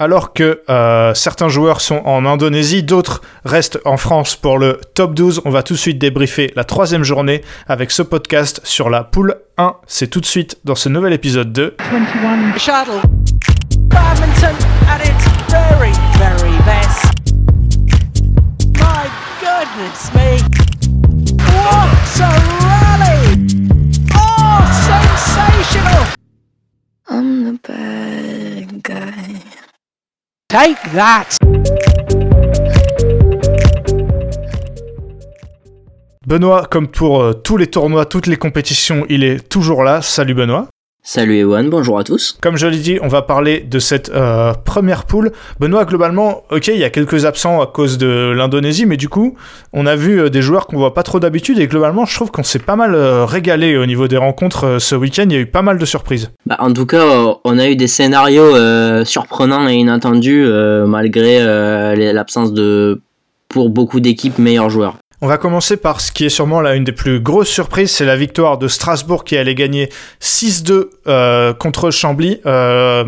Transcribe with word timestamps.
Alors 0.00 0.32
que 0.32 0.62
euh, 0.70 1.12
certains 1.12 1.50
joueurs 1.50 1.82
sont 1.82 2.00
en 2.06 2.24
Indonésie, 2.24 2.82
d'autres 2.82 3.20
restent 3.44 3.78
en 3.84 3.98
France 3.98 4.34
pour 4.34 4.56
le 4.56 4.80
top 4.94 5.12
12. 5.12 5.42
On 5.44 5.50
va 5.50 5.62
tout 5.62 5.74
de 5.74 5.78
suite 5.78 5.98
débriefer 5.98 6.50
la 6.56 6.64
troisième 6.64 7.04
journée 7.04 7.42
avec 7.68 7.90
ce 7.90 8.00
podcast 8.00 8.62
sur 8.64 8.88
la 8.88 9.04
poule 9.04 9.34
1. 9.58 9.76
C'est 9.86 10.06
tout 10.08 10.22
de 10.22 10.26
suite 10.26 10.56
dans 10.64 10.74
ce 10.74 10.88
nouvel 10.88 11.12
épisode 11.12 11.52
de 11.52 11.76
21 11.92 12.56
shuttle. 12.56 12.92
Badminton 13.90 14.56
at 14.88 15.04
its 15.04 15.22
very, 15.50 15.92
very 16.16 16.56
best. 16.64 17.04
My 18.78 19.04
goodness 19.38 20.10
me. 20.14 20.40
What 21.44 21.90
a 22.20 22.30
rally! 22.64 23.36
Oh, 24.14 24.64
sensational! 24.88 26.06
I'm 27.06 27.44
the 27.44 27.58
bad 27.68 28.82
guy. 28.82 29.59
Take 30.50 30.80
that! 30.96 31.36
Benoît. 36.26 36.66
Comme 36.68 36.88
pour 36.88 37.22
euh, 37.22 37.34
tous 37.34 37.56
les 37.56 37.68
tournois, 37.68 38.04
toutes 38.04 38.26
les 38.26 38.36
compétitions, 38.36 39.06
il 39.08 39.22
est 39.22 39.48
toujours 39.48 39.84
là. 39.84 40.02
Salut 40.02 40.34
Benoît. 40.34 40.66
Salut 41.02 41.36
Ewan, 41.38 41.70
bonjour 41.70 41.98
à 41.98 42.04
tous. 42.04 42.36
Comme 42.42 42.58
je 42.58 42.66
l'ai 42.66 42.78
dit, 42.78 42.98
on 43.00 43.08
va 43.08 43.22
parler 43.22 43.60
de 43.60 43.78
cette 43.78 44.10
euh, 44.10 44.52
première 44.52 45.06
poule. 45.06 45.32
Benoît, 45.58 45.86
globalement, 45.86 46.42
ok, 46.50 46.68
il 46.68 46.76
y 46.76 46.84
a 46.84 46.90
quelques 46.90 47.24
absents 47.24 47.62
à 47.62 47.66
cause 47.66 47.96
de 47.96 48.34
l'Indonésie, 48.36 48.84
mais 48.84 48.98
du 48.98 49.08
coup, 49.08 49.34
on 49.72 49.86
a 49.86 49.96
vu 49.96 50.20
euh, 50.20 50.28
des 50.28 50.42
joueurs 50.42 50.66
qu'on 50.66 50.76
voit 50.76 50.92
pas 50.92 51.02
trop 51.02 51.18
d'habitude 51.18 51.58
et 51.58 51.68
globalement, 51.68 52.04
je 52.04 52.14
trouve 52.14 52.30
qu'on 52.30 52.42
s'est 52.42 52.58
pas 52.58 52.76
mal 52.76 52.94
euh, 52.94 53.24
régalé 53.24 53.78
au 53.78 53.86
niveau 53.86 54.08
des 54.08 54.18
rencontres 54.18 54.78
ce 54.78 54.94
week-end. 54.94 55.24
Il 55.24 55.32
y 55.32 55.36
a 55.36 55.40
eu 55.40 55.46
pas 55.46 55.62
mal 55.62 55.78
de 55.78 55.84
surprises. 55.86 56.32
Bah, 56.44 56.56
en 56.58 56.70
tout 56.70 56.84
cas, 56.84 57.06
on 57.44 57.58
a 57.58 57.66
eu 57.70 57.76
des 57.76 57.88
scénarios 57.88 58.54
surprenants 59.06 59.68
et 59.70 59.76
inattendus 59.76 60.46
malgré 60.86 61.42
l'absence 62.12 62.52
de, 62.52 63.00
pour 63.48 63.70
beaucoup 63.70 64.00
d'équipes, 64.00 64.38
meilleurs 64.38 64.68
joueurs. 64.68 64.96
On 65.22 65.26
va 65.26 65.36
commencer 65.36 65.76
par 65.76 66.00
ce 66.00 66.12
qui 66.12 66.24
est 66.24 66.30
sûrement 66.30 66.62
là 66.62 66.74
une 66.74 66.84
des 66.84 66.92
plus 66.92 67.20
grosses 67.20 67.50
surprises, 67.50 67.90
c'est 67.90 68.06
la 68.06 68.16
victoire 68.16 68.56
de 68.56 68.68
Strasbourg 68.68 69.24
qui 69.24 69.36
allait 69.36 69.54
gagner 69.54 69.90
6-2 70.22 70.86
euh, 71.06 71.52
contre 71.52 71.90
Chambly. 71.90 72.40
Euh, 72.46 73.04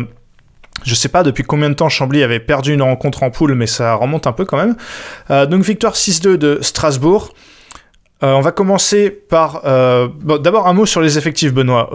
je 0.83 0.93
sais 0.93 1.09
pas 1.09 1.23
depuis 1.23 1.43
combien 1.43 1.69
de 1.69 1.73
temps 1.73 1.89
Chambly 1.89 2.21
avait 2.21 2.39
perdu 2.39 2.73
une 2.73 2.83
rencontre 2.83 3.23
en 3.23 3.31
poule, 3.31 3.55
mais 3.55 3.65
ça 3.65 3.95
remonte 3.95 4.27
un 4.27 4.31
peu 4.31 4.45
quand 4.45 4.57
même. 4.57 4.75
Euh, 5.31 5.47
donc 5.47 5.63
victoire 5.63 5.95
6-2 5.95 6.37
de 6.37 6.59
Strasbourg. 6.61 7.33
on 8.21 8.41
va 8.41 8.51
commencer 8.51 9.09
par... 9.09 9.63
D'abord 9.63 10.67
un 10.67 10.73
mot 10.73 10.85
sur 10.85 11.01
les 11.01 11.17
effectifs, 11.17 11.51
Benoît. 11.51 11.89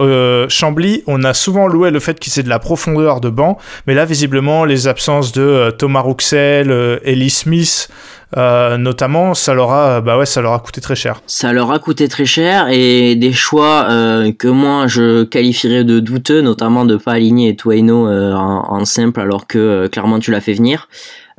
Chambly, 0.49 1.01
on 1.07 1.23
a 1.23 1.33
souvent 1.33 1.67
loué 1.67 1.91
le 1.91 1.99
fait 2.01 2.19
qu'ils 2.19 2.37
aient 2.39 2.43
de 2.43 2.49
la 2.49 2.59
profondeur 2.59 3.21
de 3.21 3.29
banc, 3.29 3.57
mais 3.87 3.93
là 3.93 4.03
visiblement 4.03 4.65
les 4.65 4.87
absences 4.87 5.31
de 5.31 5.73
Thomas 5.77 6.01
Rouxel, 6.01 6.99
Ellie 7.05 7.29
Smith, 7.29 7.89
euh, 8.37 8.77
notamment, 8.77 9.33
ça 9.33 9.53
leur 9.53 9.71
a, 9.71 10.01
bah 10.01 10.17
ouais, 10.17 10.25
ça 10.25 10.41
leur 10.41 10.53
a 10.53 10.59
coûté 10.59 10.81
très 10.81 10.95
cher. 10.95 11.21
Ça 11.25 11.51
leur 11.51 11.71
a 11.71 11.79
coûté 11.79 12.07
très 12.07 12.25
cher 12.25 12.67
et 12.69 13.15
des 13.15 13.33
choix 13.33 13.87
euh, 13.89 14.31
que 14.31 14.47
moi 14.47 14.85
je 14.87 15.23
qualifierais 15.23 15.83
de 15.83 15.99
douteux, 15.99 16.41
notamment 16.41 16.85
de 16.85 16.95
pas 16.95 17.13
aligner 17.13 17.55
Tuaino 17.55 18.07
euh, 18.07 18.33
en, 18.33 18.85
simple 18.85 19.19
alors 19.19 19.47
que 19.47 19.87
clairement 19.87 20.19
tu 20.19 20.31
l'as 20.31 20.41
fait 20.41 20.53
venir. 20.53 20.87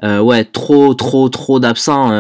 ouais, 0.03 0.45
trop, 0.45 0.95
trop, 0.95 1.29
trop 1.29 1.61
d'absents 1.61 2.11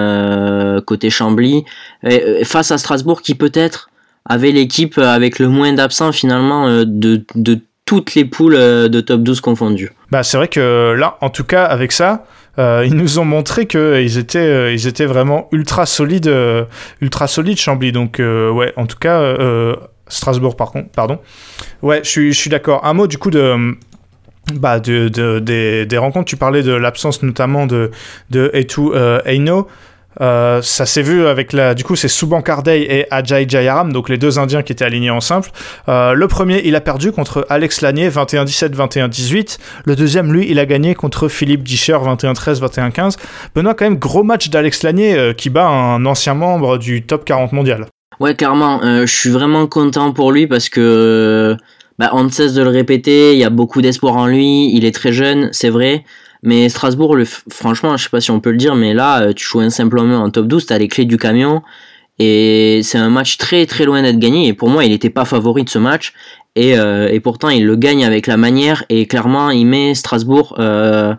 côté 0.86 1.10
Chambly 1.10 1.64
et, 2.04 2.44
face 2.44 2.70
à 2.70 2.78
Strasbourg 2.78 3.22
qui 3.22 3.34
peut-être 3.34 3.90
avait 4.24 4.52
l'équipe 4.52 4.98
avec 4.98 5.38
le 5.38 5.48
moins 5.48 5.72
d'absents 5.72 6.12
finalement 6.12 6.68
de, 6.84 7.24
de 7.34 7.58
toutes 7.84 8.14
les 8.14 8.24
poules 8.24 8.54
de 8.54 9.00
top 9.00 9.22
12 9.22 9.40
confondues. 9.40 9.92
Bah 10.10 10.22
c'est 10.22 10.36
vrai 10.36 10.48
que 10.48 10.94
là, 10.96 11.16
en 11.20 11.30
tout 11.30 11.44
cas, 11.44 11.64
avec 11.64 11.92
ça, 11.92 12.24
euh, 12.60 12.84
ils 12.86 12.94
nous 12.94 13.18
ont 13.18 13.24
montré 13.24 13.66
qu'ils 13.66 14.18
étaient, 14.18 14.38
euh, 14.38 14.72
ils 14.72 14.86
étaient 14.86 15.06
vraiment 15.06 15.48
ultra 15.50 15.86
solides, 15.86 16.28
euh, 16.28 16.64
ultra 17.00 17.26
solides 17.26 17.58
Chambly. 17.58 17.90
Donc 17.90 18.18
ouais, 18.18 18.72
en 18.76 18.86
tout 18.86 18.98
cas, 18.98 19.34
Strasbourg 20.08 20.56
par 20.56 20.70
contre, 20.70 20.90
pardon. 20.90 21.18
Ouais, 21.82 22.02
je 22.04 22.30
suis, 22.30 22.50
d'accord. 22.50 22.84
Un 22.84 22.92
mot 22.92 23.06
du 23.06 23.18
coup 23.18 23.30
de 23.30 23.76
bah, 24.54 24.80
de, 24.80 25.08
de, 25.08 25.38
des, 25.38 25.86
des, 25.86 25.98
rencontres, 25.98 26.26
tu 26.26 26.36
parlais 26.36 26.62
de 26.62 26.72
l'absence 26.72 27.22
notamment 27.22 27.66
de, 27.66 27.90
de 28.30 28.50
Eino. 29.24 29.68
Euh, 30.20 30.60
ça 30.62 30.86
s'est 30.86 31.02
vu 31.02 31.26
avec 31.26 31.52
la. 31.52 31.74
Du 31.74 31.84
coup, 31.84 31.96
c'est 31.96 32.08
Subhan 32.08 32.42
Kardey 32.42 32.82
et 32.82 33.06
Ajay 33.10 33.46
Jayaram, 33.48 33.92
donc 33.92 34.08
les 34.08 34.18
deux 34.18 34.38
Indiens 34.38 34.62
qui 34.62 34.72
étaient 34.72 34.84
alignés 34.84 35.10
en 35.10 35.20
simple. 35.20 35.50
Euh, 35.88 36.12
le 36.12 36.28
premier, 36.28 36.62
il 36.64 36.76
a 36.76 36.80
perdu 36.80 37.12
contre 37.12 37.46
Alex 37.48 37.80
Lanier, 37.80 38.10
21-17, 38.10 38.74
21-18. 38.74 39.58
Le 39.84 39.96
deuxième, 39.96 40.32
lui, 40.32 40.46
il 40.50 40.58
a 40.58 40.66
gagné 40.66 40.94
contre 40.94 41.28
Philippe 41.28 41.62
Discher, 41.62 41.94
21-13, 41.94 42.60
21-15. 42.60 43.16
Benoît, 43.54 43.74
quand 43.74 43.84
même, 43.84 43.98
gros 43.98 44.22
match 44.22 44.50
d'Alex 44.50 44.82
Lanier 44.82 45.16
euh, 45.16 45.32
qui 45.32 45.48
bat 45.48 45.66
un 45.66 46.04
ancien 46.04 46.34
membre 46.34 46.78
du 46.78 47.02
top 47.02 47.24
40 47.24 47.52
mondial. 47.52 47.86
Ouais, 48.18 48.34
clairement, 48.34 48.80
je 48.82 49.06
suis 49.06 49.30
vraiment 49.30 49.66
content 49.66 50.12
pour 50.12 50.32
lui 50.32 50.46
parce 50.46 50.68
que. 50.68 51.56
Bah, 51.98 52.08
on 52.14 52.24
ne 52.24 52.30
cesse 52.30 52.54
de 52.54 52.62
le 52.62 52.70
répéter, 52.70 53.34
il 53.34 53.38
y 53.38 53.44
a 53.44 53.50
beaucoup 53.50 53.82
d'espoir 53.82 54.16
en 54.16 54.26
lui, 54.26 54.74
il 54.74 54.86
est 54.86 54.94
très 54.94 55.12
jeune, 55.12 55.50
c'est 55.52 55.68
vrai. 55.68 56.02
Mais 56.42 56.68
Strasbourg, 56.68 57.16
le, 57.16 57.24
franchement, 57.24 57.96
je 57.96 58.04
sais 58.04 58.10
pas 58.10 58.20
si 58.20 58.30
on 58.30 58.40
peut 58.40 58.50
le 58.50 58.56
dire, 58.56 58.74
mais 58.74 58.94
là, 58.94 59.22
euh, 59.22 59.32
tu 59.32 59.44
joues 59.44 59.68
simplement 59.70 60.18
en 60.18 60.30
top 60.30 60.46
12, 60.46 60.66
tu 60.66 60.72
as 60.72 60.78
les 60.78 60.88
clés 60.88 61.04
du 61.04 61.18
camion. 61.18 61.62
Et 62.18 62.80
c'est 62.82 62.98
un 62.98 63.08
match 63.08 63.38
très 63.38 63.64
très 63.64 63.84
loin 63.84 64.02
d'être 64.02 64.18
gagné. 64.18 64.48
Et 64.48 64.52
pour 64.52 64.68
moi, 64.68 64.84
il 64.84 64.90
n'était 64.90 65.10
pas 65.10 65.24
favori 65.24 65.64
de 65.64 65.70
ce 65.70 65.78
match. 65.78 66.12
Et, 66.54 66.78
euh, 66.78 67.08
et, 67.08 67.20
pourtant, 67.20 67.48
il 67.48 67.64
le 67.64 67.76
gagne 67.76 68.04
avec 68.04 68.26
la 68.26 68.36
manière. 68.36 68.84
Et 68.90 69.06
clairement, 69.06 69.50
il 69.50 69.66
met 69.66 69.94
Strasbourg 69.94 70.56
euh, 70.58 71.14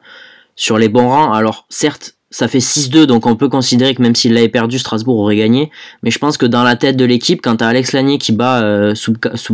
sur 0.55 0.77
les 0.77 0.89
bons 0.89 1.09
rangs. 1.09 1.33
Alors, 1.33 1.65
certes, 1.69 2.15
ça 2.29 2.47
fait 2.47 2.59
6-2, 2.59 3.05
donc 3.05 3.25
on 3.25 3.35
peut 3.35 3.49
considérer 3.49 3.93
que 3.93 4.01
même 4.01 4.15
s'il 4.15 4.33
l'avait 4.33 4.47
perdu, 4.47 4.79
Strasbourg 4.79 5.19
aurait 5.19 5.35
gagné. 5.35 5.71
Mais 6.03 6.11
je 6.11 6.19
pense 6.19 6.37
que 6.37 6.45
dans 6.45 6.63
la 6.63 6.75
tête 6.75 6.97
de 6.97 7.05
l'équipe, 7.05 7.41
quand 7.41 7.57
tu 7.57 7.63
as 7.63 7.67
Alex 7.67 7.91
Lanier 7.91 8.17
qui 8.19 8.31
bat 8.31 8.61
euh, 8.61 8.95
sous, 8.95 9.13
sous 9.35 9.53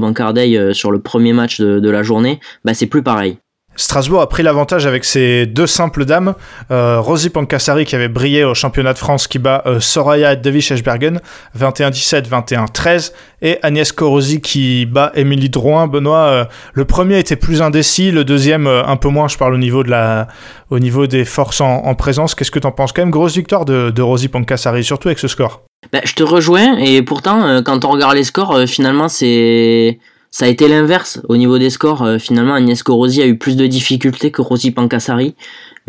sur 0.73 0.91
le 0.91 0.99
premier 0.99 1.33
match 1.33 1.59
de, 1.59 1.79
de 1.79 1.89
la 1.89 2.03
journée, 2.03 2.39
bah 2.65 2.73
c'est 2.73 2.85
plus 2.85 3.03
pareil. 3.03 3.37
Strasbourg 3.77 4.21
a 4.21 4.27
pris 4.27 4.41
l'avantage 4.41 4.87
avec 4.87 5.05
ses 5.05 5.45
deux 5.45 5.67
simples 5.67 6.03
dames. 6.03 6.33
Euh, 6.71 6.99
Rosie 6.99 7.29
Pancassari 7.29 7.85
qui 7.85 7.95
avait 7.95 8.07
brillé 8.07 8.43
au 8.43 8.55
championnat 8.55 8.93
de 8.93 8.97
France 8.97 9.27
qui 9.27 9.37
bat 9.37 9.61
euh, 9.67 9.79
Soraya 9.79 10.35
Devish-Eschbergen 10.35 11.21
21-17, 11.57 12.27
21-13 12.27 13.13
et 13.43 13.59
Agnès 13.61 13.91
Corosi 13.91 14.41
qui 14.41 14.87
bat 14.87 15.11
Émilie 15.13 15.49
Drouin. 15.49 15.85
Benoît, 15.87 16.27
euh, 16.27 16.45
le 16.73 16.85
premier 16.85 17.19
était 17.19 17.35
plus 17.35 17.61
indécis, 17.61 18.09
le 18.09 18.25
deuxième 18.25 18.65
un 18.65 18.95
peu 18.97 19.09
moins, 19.09 19.27
je 19.27 19.37
parle 19.37 19.53
au 19.53 20.79
niveau, 20.79 21.07
des 21.07 21.25
forces 21.25 21.61
en, 21.61 21.93
présence. 21.93 22.33
Qu'est-ce 22.33 22.51
que 22.51 22.59
tu 22.59 22.67
en 22.67 22.71
penses 22.71 22.91
Quand 22.93 23.03
même, 23.03 23.11
grosse 23.11 23.35
victoire 23.35 23.63
de, 23.63 23.91
de 23.91 24.01
Rosie 24.01 24.27
Pancassari, 24.27 24.83
surtout 24.83 25.09
avec 25.09 25.19
ce 25.19 25.27
score. 25.27 25.61
Ben, 25.93 26.01
je 26.03 26.13
te 26.13 26.23
rejoins 26.23 26.77
et 26.77 27.03
pourtant, 27.03 27.61
quand 27.63 27.85
on 27.85 27.89
regarde 27.89 28.15
les 28.15 28.23
scores, 28.23 28.67
finalement 28.67 29.07
c'est 29.07 29.99
ça 30.37 30.45
a 30.45 30.49
été 30.49 30.67
l'inverse 30.67 31.19
au 31.29 31.35
niveau 31.35 31.57
des 31.57 31.71
scores. 31.71 32.03
Euh, 32.03 32.19
finalement, 32.19 32.53
Agnès 32.53 32.83
Corosi 32.83 33.23
a 33.23 33.25
eu 33.25 33.39
plus 33.39 33.55
de 33.55 33.65
difficultés 33.65 34.29
que 34.29 34.43
Rosie 34.43 34.69
Pancassari. 34.69 35.33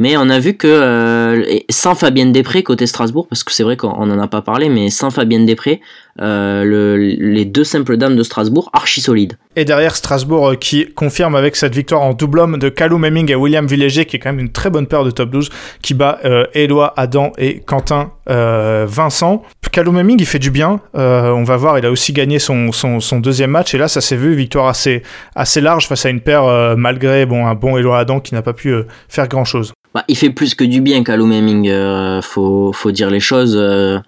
Mais 0.00 0.16
on 0.16 0.30
a 0.30 0.38
vu 0.38 0.54
que 0.54 0.68
euh, 0.68 1.58
sans 1.70 1.96
Fabienne 1.96 2.32
Després 2.32 2.62
côté 2.62 2.86
Strasbourg, 2.86 3.26
parce 3.28 3.42
que 3.42 3.52
c'est 3.52 3.64
vrai 3.64 3.76
qu'on 3.76 4.06
n'en 4.06 4.20
a 4.20 4.28
pas 4.28 4.42
parlé, 4.42 4.68
mais 4.68 4.90
sans 4.90 5.10
Fabienne 5.10 5.44
Després, 5.44 5.80
euh, 6.20 7.16
les 7.18 7.44
deux 7.44 7.64
simples 7.64 7.96
dames 7.96 8.14
de 8.14 8.22
Strasbourg, 8.22 8.70
archi 8.72 9.00
solides. 9.00 9.38
Et 9.56 9.64
derrière 9.64 9.96
Strasbourg 9.96 10.56
qui 10.60 10.86
confirme 10.86 11.34
avec 11.34 11.56
cette 11.56 11.74
victoire 11.74 12.02
en 12.02 12.14
double 12.14 12.38
homme 12.38 12.58
de 12.58 12.68
Callum 12.68 13.04
Hemming 13.04 13.32
et 13.32 13.34
William 13.34 13.66
Villéger, 13.66 14.06
qui 14.06 14.16
est 14.16 14.18
quand 14.20 14.30
même 14.30 14.38
une 14.38 14.52
très 14.52 14.70
bonne 14.70 14.86
paire 14.86 15.02
de 15.02 15.10
top 15.10 15.30
12, 15.30 15.50
qui 15.82 15.94
bat 15.94 16.20
Éloi 16.54 16.94
Adam 16.96 17.32
et 17.36 17.60
Quentin 17.60 18.12
Vincent. 18.26 19.42
Callum 19.72 19.98
Hemming, 19.98 20.18
il 20.20 20.26
fait 20.26 20.38
du 20.38 20.52
bien. 20.52 20.80
on 20.94 21.42
va 21.42 21.56
voir, 21.56 21.78
il 21.78 21.86
a 21.86 21.90
aussi 21.90 22.12
gagné 22.12 22.38
son, 22.38 22.70
deuxième 23.18 23.50
match. 23.50 23.74
Et 23.74 23.78
là, 23.78 23.88
ça 23.88 24.00
s'est 24.00 24.16
vu, 24.16 24.34
victoire 24.34 24.68
assez, 24.68 25.02
assez 25.34 25.60
large 25.60 25.88
face 25.88 26.06
à 26.06 26.10
une 26.10 26.20
paire, 26.20 26.76
malgré 26.76 27.26
bon, 27.26 27.46
un 27.46 27.54
bon 27.54 27.76
Éloi 27.76 27.98
Adam 27.98 28.20
qui 28.20 28.34
n'a 28.34 28.42
pas 28.42 28.52
pu 28.52 28.72
faire 29.08 29.26
grand-chose. 29.26 29.72
Bah, 29.94 30.04
il 30.08 30.16
fait 30.16 30.30
plus 30.30 30.54
que 30.54 30.64
du 30.64 30.80
bien, 30.80 31.02
Callum 31.02 31.32
Hemming. 31.32 31.68
Euh, 31.68 32.20
faut, 32.22 32.72
faut 32.72 32.90
dire 32.90 33.10
les 33.10 33.20
choses. 33.20 33.56
Euh, 33.56 33.98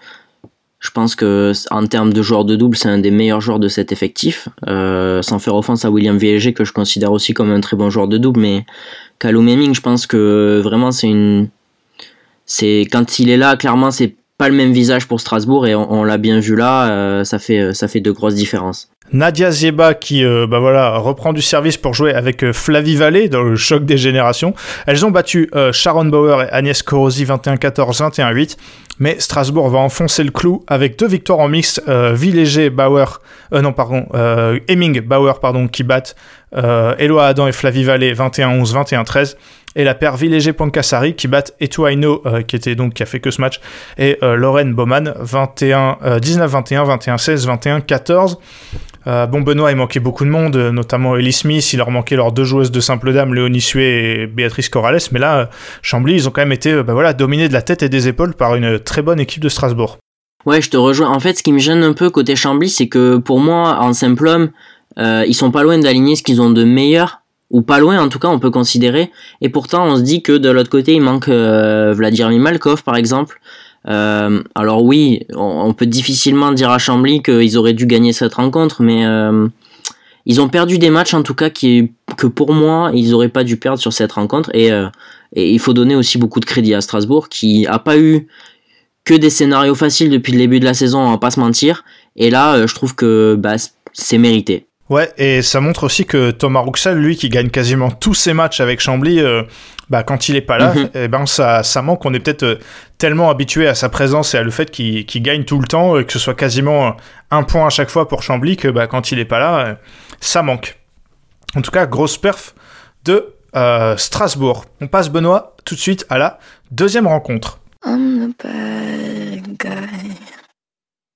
je 0.78 0.90
pense 0.90 1.14
que 1.14 1.52
en 1.70 1.86
termes 1.86 2.12
de 2.12 2.22
joueur 2.22 2.44
de 2.44 2.56
double, 2.56 2.76
c'est 2.76 2.88
un 2.88 2.98
des 2.98 3.10
meilleurs 3.10 3.40
joueurs 3.40 3.58
de 3.58 3.68
cet 3.68 3.92
effectif. 3.92 4.48
Euh, 4.66 5.22
sans 5.22 5.38
faire 5.38 5.54
offense 5.54 5.84
à 5.84 5.90
William 5.90 6.16
VLG, 6.16 6.52
que 6.54 6.64
je 6.64 6.72
considère 6.72 7.12
aussi 7.12 7.34
comme 7.34 7.50
un 7.50 7.60
très 7.60 7.76
bon 7.76 7.90
joueur 7.90 8.08
de 8.08 8.18
double, 8.18 8.40
mais 8.40 8.64
Callum 9.18 9.48
Hemming, 9.48 9.74
je 9.74 9.80
pense 9.80 10.06
que 10.06 10.60
vraiment 10.62 10.90
c'est 10.90 11.08
une, 11.08 11.48
c'est 12.46 12.86
quand 12.90 13.18
il 13.18 13.28
est 13.28 13.36
là, 13.36 13.56
clairement 13.56 13.90
c'est 13.90 14.14
pas 14.38 14.48
le 14.48 14.54
même 14.54 14.72
visage 14.72 15.06
pour 15.06 15.20
Strasbourg 15.20 15.66
et 15.66 15.74
on, 15.74 16.02
l'a 16.02 16.16
bien 16.16 16.40
vu 16.40 16.56
là, 16.56 17.24
ça 17.24 17.38
fait 17.38 17.74
ça 17.74 17.88
fait 17.88 18.00
de 18.00 18.10
grosses 18.10 18.36
différences. 18.36 18.90
Nadia 19.12 19.50
Zieba 19.50 19.94
qui 19.94 20.24
euh, 20.24 20.46
bah 20.46 20.60
voilà, 20.60 20.98
reprend 20.98 21.32
du 21.32 21.42
service 21.42 21.76
pour 21.76 21.94
jouer 21.94 22.14
avec 22.14 22.44
euh, 22.44 22.52
Flavie 22.52 22.96
Vallée 22.96 23.28
dans 23.28 23.42
le 23.42 23.56
choc 23.56 23.84
des 23.84 23.96
générations. 23.96 24.54
Elles 24.86 25.04
ont 25.04 25.10
battu 25.10 25.50
euh, 25.54 25.72
Sharon 25.72 26.06
Bauer 26.06 26.42
et 26.42 26.50
Agnès 26.50 26.82
Corosi 26.82 27.24
21-14, 27.24 27.98
21-8. 27.98 28.56
Mais 28.98 29.18
Strasbourg 29.18 29.70
va 29.70 29.78
enfoncer 29.78 30.22
le 30.22 30.30
clou 30.30 30.62
avec 30.66 30.98
deux 30.98 31.06
victoires 31.06 31.38
en 31.38 31.48
mixte. 31.48 31.82
Villéger, 31.88 32.68
Bauer, 32.68 33.22
non 33.50 33.72
pardon, 33.72 34.06
Hemming, 34.68 35.00
Bauer 35.00 35.40
pardon, 35.40 35.68
qui 35.68 35.84
battent 35.84 36.14
Eloi 36.52 37.24
Adam 37.24 37.46
et 37.46 37.52
Flavie 37.52 37.84
Vallée 37.84 38.12
21-11, 38.12 38.74
21-13. 38.74 39.36
Et 39.76 39.84
la 39.84 39.94
paire 39.94 40.16
Villéger-Pancasari 40.16 41.14
qui 41.14 41.28
battent 41.28 41.54
Etuaino, 41.60 42.22
euh, 42.26 42.42
qui 42.42 42.56
était 42.56 42.74
donc 42.74 42.94
qui 42.94 43.02
a 43.02 43.06
fait 43.06 43.20
que 43.20 43.30
ce 43.30 43.40
match, 43.40 43.60
et 43.98 44.18
euh, 44.22 44.36
Lorraine 44.36 44.74
Bowman 44.74 45.14
21, 45.18 45.98
19-21, 46.18 46.98
21-16, 46.98 47.46
21-14. 49.06 49.28
bon, 49.28 49.40
Benoît, 49.40 49.70
il 49.70 49.76
manquait 49.76 50.00
beaucoup 50.00 50.24
de 50.24 50.30
monde, 50.30 50.56
notamment 50.56 51.16
Ellie 51.16 51.32
Smith, 51.32 51.72
il 51.72 51.76
leur 51.76 51.90
manquait 51.90 52.16
leurs 52.16 52.32
deux 52.32 52.44
joueuses 52.44 52.70
de 52.70 52.80
simple 52.80 53.12
dame, 53.12 53.34
Léonie 53.34 53.60
Sué 53.60 54.22
et 54.22 54.26
Béatrice 54.26 54.68
Corrales, 54.68 55.00
mais 55.12 55.18
là, 55.18 55.50
Chambly, 55.82 56.14
ils 56.14 56.28
ont 56.28 56.30
quand 56.30 56.42
même 56.42 56.52
été 56.52 56.82
bah 56.82 56.92
voilà, 56.92 57.12
dominés 57.12 57.48
de 57.48 57.52
la 57.52 57.62
tête 57.62 57.82
et 57.82 57.88
des 57.88 58.08
épaules 58.08 58.34
par 58.34 58.56
une 58.56 58.78
très 58.78 59.02
bonne 59.02 59.20
équipe 59.20 59.42
de 59.42 59.48
Strasbourg. 59.48 59.98
Ouais, 60.46 60.62
je 60.62 60.70
te 60.70 60.76
rejoins. 60.76 61.10
En 61.10 61.20
fait, 61.20 61.36
ce 61.36 61.42
qui 61.42 61.52
me 61.52 61.58
gêne 61.58 61.82
un 61.82 61.92
peu 61.92 62.10
côté 62.10 62.34
Chambly, 62.34 62.70
c'est 62.70 62.88
que 62.88 63.18
pour 63.18 63.40
moi, 63.40 63.78
en 63.80 63.92
simple 63.92 64.26
homme, 64.26 64.50
euh, 64.98 65.24
ils 65.26 65.34
sont 65.34 65.50
pas 65.50 65.62
loin 65.62 65.78
d'aligner 65.78 66.16
ce 66.16 66.22
qu'ils 66.22 66.40
ont 66.40 66.50
de 66.50 66.64
meilleur, 66.64 67.19
ou 67.50 67.62
pas 67.62 67.78
loin 67.78 68.00
en 68.00 68.08
tout 68.08 68.18
cas, 68.18 68.28
on 68.28 68.38
peut 68.38 68.50
considérer. 68.50 69.10
Et 69.40 69.48
pourtant, 69.48 69.86
on 69.86 69.96
se 69.96 70.02
dit 70.02 70.22
que 70.22 70.32
de 70.32 70.50
l'autre 70.50 70.70
côté, 70.70 70.94
il 70.94 71.00
manque 71.00 71.28
euh, 71.28 71.92
Vladimir 71.94 72.30
Malkov, 72.38 72.82
par 72.82 72.96
exemple. 72.96 73.40
Euh, 73.88 74.42
alors 74.54 74.84
oui, 74.84 75.26
on, 75.34 75.72
peut 75.72 75.86
difficilement 75.86 76.52
dire 76.52 76.70
à 76.70 76.78
Chambly 76.78 77.22
qu'ils 77.22 77.56
auraient 77.56 77.72
dû 77.72 77.86
gagner 77.86 78.12
cette 78.12 78.34
rencontre, 78.34 78.82
mais 78.82 79.06
euh, 79.06 79.48
ils 80.26 80.40
ont 80.40 80.48
perdu 80.48 80.78
des 80.78 80.90
matchs 80.90 81.14
en 81.14 81.22
tout 81.22 81.34
cas 81.34 81.50
qui, 81.50 81.92
que 82.16 82.26
pour 82.26 82.52
moi, 82.52 82.90
ils 82.94 83.14
auraient 83.14 83.30
pas 83.30 83.44
dû 83.44 83.56
perdre 83.56 83.78
sur 83.78 83.92
cette 83.92 84.12
rencontre. 84.12 84.50
Et, 84.54 84.70
euh, 84.70 84.88
et 85.34 85.50
il 85.50 85.58
faut 85.58 85.72
donner 85.72 85.96
aussi 85.96 86.18
beaucoup 86.18 86.40
de 86.40 86.44
crédit 86.44 86.74
à 86.74 86.80
Strasbourg, 86.80 87.28
qui 87.28 87.66
a 87.66 87.78
pas 87.78 87.98
eu 87.98 88.26
que 89.04 89.14
des 89.14 89.30
scénarios 89.30 89.74
faciles 89.74 90.10
depuis 90.10 90.32
le 90.32 90.38
début 90.38 90.60
de 90.60 90.64
la 90.64 90.74
saison, 90.74 91.00
on 91.00 91.10
va 91.10 91.18
pas 91.18 91.30
se 91.30 91.40
mentir. 91.40 91.84
Et 92.16 92.30
là, 92.30 92.54
euh, 92.54 92.66
je 92.66 92.74
trouve 92.74 92.94
que 92.94 93.34
bah, 93.38 93.56
c'est 93.92 94.18
mérité. 94.18 94.66
Ouais, 94.90 95.12
et 95.18 95.40
ça 95.40 95.60
montre 95.60 95.84
aussi 95.84 96.04
que 96.04 96.32
Thomas 96.32 96.58
Rouxel, 96.60 96.98
lui, 96.98 97.16
qui 97.16 97.28
gagne 97.28 97.48
quasiment 97.48 97.92
tous 97.92 98.14
ses 98.14 98.32
matchs 98.32 98.60
avec 98.60 98.80
Chambly, 98.80 99.20
euh, 99.20 99.44
bah, 99.88 100.02
quand 100.02 100.28
il 100.28 100.34
est 100.34 100.40
pas 100.40 100.58
là, 100.58 100.74
mhm. 100.74 100.90
eh 100.94 101.06
ben 101.06 101.26
ça, 101.26 101.62
ça 101.62 101.80
manque. 101.80 102.04
On 102.04 102.12
est 102.12 102.18
peut-être 102.18 102.42
euh, 102.42 102.58
tellement 102.98 103.30
habitué 103.30 103.68
à 103.68 103.76
sa 103.76 103.88
présence 103.88 104.34
et 104.34 104.38
à 104.38 104.42
le 104.42 104.50
fait 104.50 104.68
qu'il 104.72 105.22
gagne 105.22 105.44
tout 105.44 105.60
le 105.60 105.68
temps, 105.68 105.96
et 105.96 106.04
que 106.04 106.12
ce 106.12 106.18
soit 106.18 106.34
quasiment 106.34 106.96
un 107.30 107.44
point 107.44 107.68
à 107.68 107.70
chaque 107.70 107.88
fois 107.88 108.08
pour 108.08 108.24
Chambly, 108.24 108.56
que 108.56 108.66
bah, 108.66 108.88
quand 108.88 109.12
il 109.12 109.20
est 109.20 109.24
pas 109.24 109.38
là, 109.38 109.76
ça 110.20 110.42
manque. 110.42 110.76
En 111.54 111.62
tout 111.62 111.70
cas, 111.70 111.86
grosse 111.86 112.18
perf 112.18 112.56
de 113.04 113.34
Strasbourg. 113.96 114.64
On 114.80 114.88
passe, 114.88 115.08
Benoît, 115.08 115.56
tout 115.64 115.76
de 115.76 115.80
suite 115.80 116.04
à 116.10 116.18
la 116.18 116.40
deuxième 116.72 117.06
rencontre. 117.06 117.60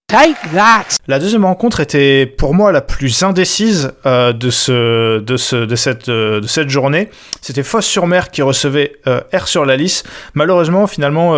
Take 0.06 0.36
that. 0.54 0.84
La 1.06 1.18
deuxième 1.18 1.44
rencontre 1.46 1.80
était 1.80 2.26
pour 2.26 2.54
moi 2.54 2.72
la 2.72 2.82
plus 2.82 3.22
indécise 3.22 3.92
euh, 4.04 4.32
de, 4.32 4.50
ce, 4.50 5.18
de, 5.20 5.36
ce, 5.36 5.56
de, 5.56 5.76
cette, 5.76 6.08
euh, 6.08 6.40
de 6.40 6.46
cette 6.46 6.68
journée. 6.68 7.08
C'était 7.40 7.62
Fosse-sur-Mer 7.62 8.30
qui 8.30 8.42
recevait 8.42 8.96
euh, 9.06 9.22
R 9.32 9.48
sur 9.48 9.64
la 9.64 9.76
liste. 9.76 10.06
Malheureusement, 10.34 10.86
finalement, 10.86 11.34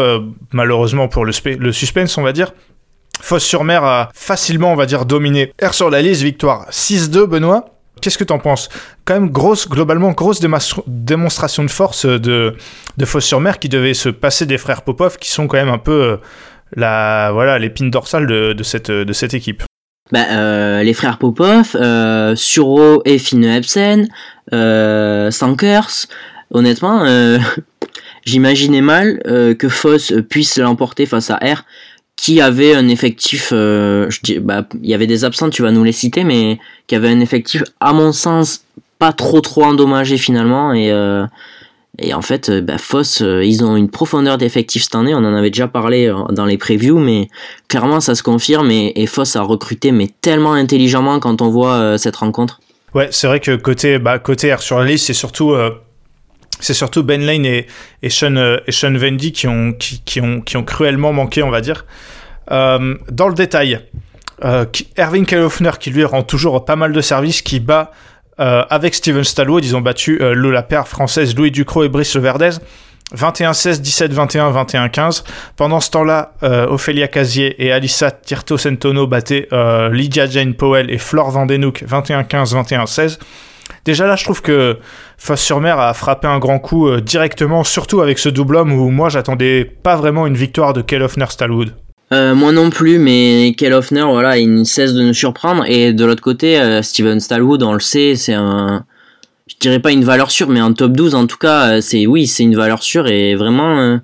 malheureusement 0.53 1.09
pour 1.09 1.25
le, 1.25 1.33
suspense, 1.73 2.19
on 2.19 2.23
va 2.23 2.33
dire, 2.33 2.53
Fosse-sur-Mer 3.21 3.85
a 3.85 4.11
facilement, 4.15 4.73
on 4.73 4.77
va 4.77 4.87
dire, 4.87 5.07
dominé 5.07 5.53
R 5.63 5.73
sur 5.73 5.89
la 5.89 6.03
liste. 6.03 6.23
Victoire 6.23 6.69
6-2, 6.71 7.27
Benoît. 7.27 7.67
Qu'est-ce 8.03 8.19
que 8.19 8.25
t'en 8.25 8.39
penses? 8.39 8.69
Quand 9.05 9.15
même 9.15 9.31
grosse, 9.31 9.69
globalement 9.69 10.13
grosse 10.13 10.41
démonstration 10.87 11.65
de 11.65 11.71
force 11.71 12.05
de, 12.05 12.57
de 12.97 13.05
Fosse-sur-Mer 13.05 13.59
qui 13.59 13.69
devait 13.69 13.95
se 13.95 14.11
passer 14.11 14.45
des 14.45 14.59
frères 14.59 14.83
Popov 14.83 15.17
qui 15.19 15.31
sont 15.31 15.47
quand 15.47 15.57
même 15.57 15.71
un 15.71 15.79
peu 15.79 16.03
euh, 16.03 16.17
la 16.75 17.31
voilà 17.33 17.59
l'épine 17.59 17.91
dorsale 17.91 18.27
de, 18.27 18.63
cette, 18.63 18.91
de 18.91 19.13
cette 19.13 19.35
équipe. 19.35 19.63
Bah, 20.13 20.27
euh, 20.31 20.83
les 20.83 20.95
frères 20.95 21.19
Popov, 21.19 21.75
euh, 21.75 22.37
Suro 22.37 23.03
et 23.05 23.19
Fine 23.19 23.45
Epsen, 23.45 24.09
euh, 24.53 25.33
Sankers, 25.33 26.07
honnêtement, 26.53 27.05
euh, 27.05 27.39
j'imaginais 28.25 28.83
mal 28.83 29.21
que 29.59 29.69
Foss 29.69 30.13
puisse 30.29 30.59
l'emporter 30.59 31.07
face 31.07 31.31
à 31.31 31.37
R 31.37 31.65
qui 32.15 32.41
avait 32.41 32.75
un 32.75 32.89
effectif, 32.89 33.53
bah, 33.53 34.67
il 34.83 34.89
y 34.89 34.95
avait 34.95 35.07
des 35.07 35.25
absents, 35.25 35.51
tu 35.51 35.61
vas 35.63 35.71
nous 35.71 35.85
les 35.85 35.93
citer, 35.93 36.25
mais 36.25 36.59
qui 36.87 36.95
avait 36.95 37.11
un 37.11 37.21
effectif, 37.21 37.63
à 37.79 37.93
mon 37.93 38.13
sens, 38.13 38.65
pas 38.99 39.13
trop 39.13 39.43
trop 39.43 39.65
endommagé 39.65 40.17
finalement. 40.17 40.73
Et, 40.73 40.91
et 41.99 42.15
en 42.15 42.23
fait, 42.23 42.49
euh, 42.49 42.61
bah, 42.61 42.79
Foss, 42.79 43.21
ils 43.21 43.65
ont 43.65 43.77
une 43.77 43.91
profondeur 43.91 44.39
d'effectif 44.39 44.85
cette 44.85 44.95
année. 44.95 45.15
On 45.15 45.19
en 45.19 45.35
avait 45.35 45.51
déjà 45.51 45.69
parlé 45.69 46.13
dans 46.31 46.45
les 46.45 46.59
previews, 46.59 46.99
mais 46.99 47.29
clairement, 47.69 48.01
ça 48.01 48.15
se 48.15 48.23
confirme. 48.23 48.71
Et, 48.71 48.93
et 48.97 49.07
Foss 49.07 49.37
a 49.37 49.43
recruté, 49.43 49.93
mais 49.93 50.09
tellement 50.21 50.53
intelligemment 50.55 51.21
quand 51.21 51.43
on 51.43 51.51
voit 51.51 51.99
cette 51.99 52.17
rencontre. 52.17 52.61
Ouais, 52.97 53.09
c'est 53.11 53.27
vrai 53.27 53.41
que 53.41 53.57
côté, 53.57 53.99
bah, 53.99 54.19
côté 54.19 54.55
R 54.55 54.63
sur 54.63 54.79
la 54.79 54.87
liste, 54.87 55.07
c'est 55.07 55.13
surtout 55.13 57.03
Ben 57.03 57.23
Lane 57.23 57.45
et, 57.45 57.67
Sean, 58.09 58.37
euh, 58.37 58.57
et 58.67 58.99
Vendy 58.99 59.33
qui 59.33 59.47
ont, 59.47 60.63
cruellement 60.65 61.13
manqué, 61.13 61.43
on 61.43 61.51
va 61.51 61.61
dire. 61.61 61.85
Euh, 62.51 62.95
dans 63.11 63.29
le 63.29 63.35
détail, 63.35 63.81
euh, 64.45 64.65
Erwin 64.99 65.27
Kellhoffner 65.27 65.73
qui 65.79 65.91
lui 65.91 66.05
rend 66.05 66.23
toujours 66.23 66.65
pas 66.65 66.77
mal 66.77 66.93
de 66.93 67.01
services, 67.03 67.43
qui 67.43 67.61
bat 67.61 67.91
euh, 68.41 68.65
avec 68.71 68.95
Steven 68.95 69.25
Stallwood, 69.25 69.65
ils 69.65 69.77
ont 69.77 69.81
battu 69.81 70.21
euh, 70.21 70.35
la 70.35 70.63
paire 70.63 70.89
française 70.89 71.35
Louis 71.37 71.51
Ducrot 71.51 71.85
et 71.85 71.89
Brice 71.89 72.15
Leverdez. 72.15 72.59
21-16, 73.15 73.83
17-21, 73.83 74.91
21-15. 74.91 75.25
Pendant 75.57 75.81
ce 75.81 75.91
temps-là, 75.91 76.33
euh, 76.43 76.67
Ophélia 76.67 77.07
Casier 77.07 77.65
et 77.65 77.73
Alissa 77.73 78.11
Tirto 78.11 78.59
Sentono 78.59 79.07
battaient 79.07 79.49
euh, 79.53 79.91
Lydia 79.91 80.27
Jane 80.27 80.55
Powell 80.55 80.91
et 80.91 80.99
Flore 80.99 81.31
Vandenouk 81.31 81.85
21-15, 81.85 82.55
21-16. 82.55 83.19
Déjà 83.85 84.07
là, 84.07 84.17
je 84.17 84.25
trouve 84.25 84.43
que 84.43 84.79
Fosse-sur-Mer 85.19 85.79
a 85.79 85.95
frappé 85.95 86.27
un 86.27 86.39
grand 86.39 86.59
coup 86.59 86.89
euh, 86.89 87.01
directement, 87.01 87.63
surtout 87.63 88.01
avec 88.01 88.19
ce 88.19 88.29
double 88.29 88.57
homme 88.57 88.73
où 88.73 88.91
moi 88.91 89.09
j'attendais 89.09 89.65
pas 89.65 89.95
vraiment 89.95 90.27
une 90.27 90.37
victoire 90.37 90.73
de 90.73 90.83
Kellhoffner 90.83 91.27
Stalwood. 91.29 91.75
Euh, 92.13 92.35
moi 92.35 92.53
non 92.53 92.71
plus, 92.71 92.99
mais 92.99 93.55
Kellhoffner, 93.57 94.03
voilà, 94.03 94.39
il 94.39 94.53
ne 94.53 94.65
cesse 94.65 94.95
de 94.95 95.03
nous 95.03 95.15
surprendre. 95.15 95.65
Et 95.67 95.93
de 95.93 96.05
l'autre 96.05 96.23
côté, 96.23 96.61
euh, 96.61 96.83
Steven 96.83 97.19
Stalwood, 97.19 97.63
on 97.63 97.73
le 97.73 97.81
sait, 97.81 98.15
c'est 98.15 98.35
un, 98.35 98.85
je 99.49 99.55
dirais 99.61 99.81
pas 99.81 99.93
une 99.93 100.05
valeur 100.05 100.31
sûre, 100.31 100.49
mais 100.49 100.61
un 100.61 100.73
top 100.73 100.93
12 100.93 101.15
en 101.15 101.27
tout 101.27 101.39
cas, 101.39 101.81
c'est 101.81 102.07
oui, 102.07 102.27
c'est 102.27 102.45
une 102.45 102.57
valeur 102.57 102.83
sûre 102.83 103.09
et 103.09 103.35
vraiment, 103.35 103.99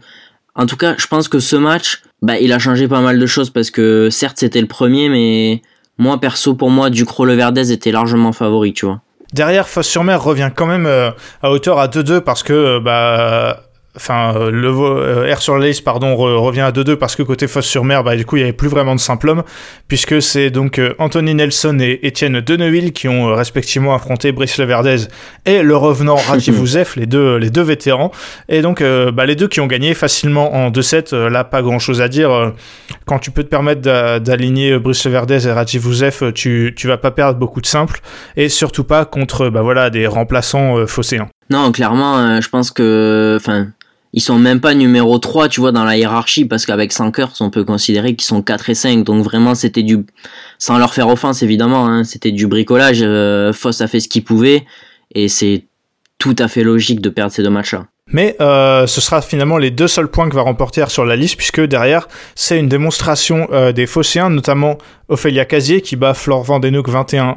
en 0.54 0.66
tout 0.66 0.76
cas, 0.76 0.94
je 0.98 1.06
pense 1.06 1.28
que 1.28 1.38
ce 1.38 1.56
match, 1.56 2.02
bah, 2.22 2.38
il 2.38 2.52
a 2.52 2.58
changé 2.58 2.88
pas 2.88 3.00
mal 3.00 3.18
de 3.18 3.26
choses 3.26 3.50
parce 3.50 3.70
que 3.70 4.08
certes 4.10 4.38
c'était 4.38 4.60
le 4.60 4.66
premier, 4.66 5.08
mais 5.08 5.62
moi 5.98 6.18
perso 6.20 6.54
pour 6.54 6.70
moi, 6.70 6.90
Ducrot 6.90 7.24
Leverdez 7.24 7.72
était 7.72 7.92
largement 7.92 8.32
favori, 8.32 8.72
tu 8.72 8.86
vois. 8.86 9.00
Derrière, 9.32 9.66
Fosse-sur-Mer 9.66 10.22
revient 10.22 10.50
quand 10.54 10.66
même 10.66 10.86
euh, 10.86 11.10
à 11.42 11.50
hauteur 11.50 11.78
à 11.78 11.88
2-2 11.88 12.20
parce 12.20 12.42
que 12.42 12.52
euh, 12.52 12.80
bah, 12.80 13.64
enfin 13.94 14.34
euh, 14.36 14.50
le 14.50 14.68
euh, 14.68 15.34
R 15.34 15.42
sur 15.42 15.58
Lace 15.58 15.82
pardon 15.82 16.16
revient 16.16 16.62
à 16.62 16.70
2-2 16.70 16.96
parce 16.96 17.14
que 17.14 17.22
côté 17.22 17.46
fosse 17.46 17.66
sur 17.66 17.84
mer 17.84 18.02
bah 18.02 18.16
du 18.16 18.24
coup 18.24 18.36
il 18.36 18.40
y 18.40 18.42
avait 18.42 18.54
plus 18.54 18.68
vraiment 18.68 18.94
de 18.94 19.00
simple 19.00 19.28
homme 19.28 19.42
puisque 19.86 20.22
c'est 20.22 20.50
donc 20.50 20.78
euh, 20.78 20.94
Anthony 20.98 21.34
Nelson 21.34 21.78
et 21.80 22.00
Étienne 22.02 22.40
Deneville 22.40 22.92
qui 22.92 23.08
ont 23.08 23.34
respectivement 23.34 23.94
affronté 23.94 24.32
Brice 24.32 24.56
Leverdez 24.56 25.08
et 25.44 25.62
le 25.62 25.76
revenant 25.76 26.16
Rajiv 26.28 26.58
Ouzef 26.60 26.96
les 26.96 27.06
deux 27.06 27.36
les 27.36 27.50
deux 27.50 27.62
vétérans. 27.62 28.12
Et 28.48 28.62
donc 28.62 28.82
bah, 28.82 29.26
les 29.26 29.36
deux 29.36 29.48
qui 29.48 29.60
ont 29.60 29.66
gagné 29.66 29.94
facilement 29.94 30.54
en 30.54 30.70
2-7 30.70 31.14
là 31.14 31.44
pas 31.44 31.62
grand 31.62 31.78
chose 31.78 32.00
à 32.00 32.08
dire 32.08 32.52
quand 33.06 33.18
tu 33.18 33.30
peux 33.30 33.42
te 33.42 33.48
permettre 33.48 33.82
d'aligner 34.18 34.78
Brice 34.78 35.04
Leverdez 35.04 35.46
et 35.46 35.52
Rajiv 35.52 35.86
Ouzef 35.86 36.22
tu 36.34 36.72
tu 36.76 36.88
vas 36.88 36.96
pas 36.96 37.10
perdre 37.10 37.38
beaucoup 37.38 37.60
de 37.60 37.66
simples 37.66 38.00
et 38.36 38.48
surtout 38.48 38.84
pas 38.84 39.04
contre 39.04 39.48
bah 39.48 39.62
voilà 39.62 39.90
des 39.90 40.06
remplaçants 40.06 40.86
phocéens 40.86 41.28
non, 41.50 41.70
clairement, 41.70 42.40
je 42.40 42.48
pense 42.48 42.70
que, 42.70 43.36
enfin, 43.38 43.66
ils 44.14 44.20
sont 44.20 44.38
même 44.38 44.60
pas 44.60 44.74
numéro 44.74 45.18
3, 45.18 45.48
tu 45.48 45.60
vois, 45.60 45.72
dans 45.72 45.84
la 45.84 45.96
hiérarchie, 45.96 46.44
parce 46.44 46.66
qu'avec 46.66 46.92
5 46.92 47.18
heures, 47.18 47.32
on 47.40 47.50
peut 47.50 47.64
considérer 47.64 48.14
qu'ils 48.14 48.26
sont 48.26 48.42
4 48.42 48.70
et 48.70 48.74
5. 48.74 49.04
Donc 49.04 49.24
vraiment, 49.24 49.54
c'était 49.54 49.82
du, 49.82 50.04
sans 50.58 50.78
leur 50.78 50.92
faire 50.92 51.08
offense, 51.08 51.42
évidemment, 51.42 51.86
hein, 51.86 52.04
c'était 52.04 52.32
du 52.32 52.46
bricolage. 52.46 53.00
Euh, 53.02 53.52
Foss 53.52 53.80
a 53.80 53.86
fait 53.86 54.00
ce 54.00 54.08
qu'il 54.08 54.24
pouvait, 54.24 54.64
et 55.14 55.28
c'est 55.28 55.64
tout 56.18 56.36
à 56.38 56.48
fait 56.48 56.62
logique 56.62 57.00
de 57.00 57.08
perdre 57.08 57.32
ces 57.32 57.42
deux 57.42 57.50
matchs-là. 57.50 57.86
Mais 58.08 58.36
euh, 58.40 58.86
ce 58.86 59.00
sera 59.00 59.22
finalement 59.22 59.56
les 59.56 59.70
deux 59.70 59.88
seuls 59.88 60.08
points 60.08 60.28
que 60.28 60.34
va 60.34 60.42
remporter 60.42 60.84
sur 60.90 61.06
la 61.06 61.16
liste, 61.16 61.36
puisque 61.36 61.62
derrière, 61.62 62.08
c'est 62.34 62.58
une 62.58 62.68
démonstration 62.68 63.48
euh, 63.52 63.72
des 63.72 63.86
Phocéens, 63.86 64.28
notamment 64.28 64.76
Ophélia 65.08 65.46
Casier, 65.46 65.80
qui 65.80 65.96
bat 65.96 66.12
Flore 66.12 66.42
Vandenouk 66.42 66.88
21-16, 66.90 67.36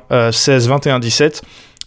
21-17 0.68 1.42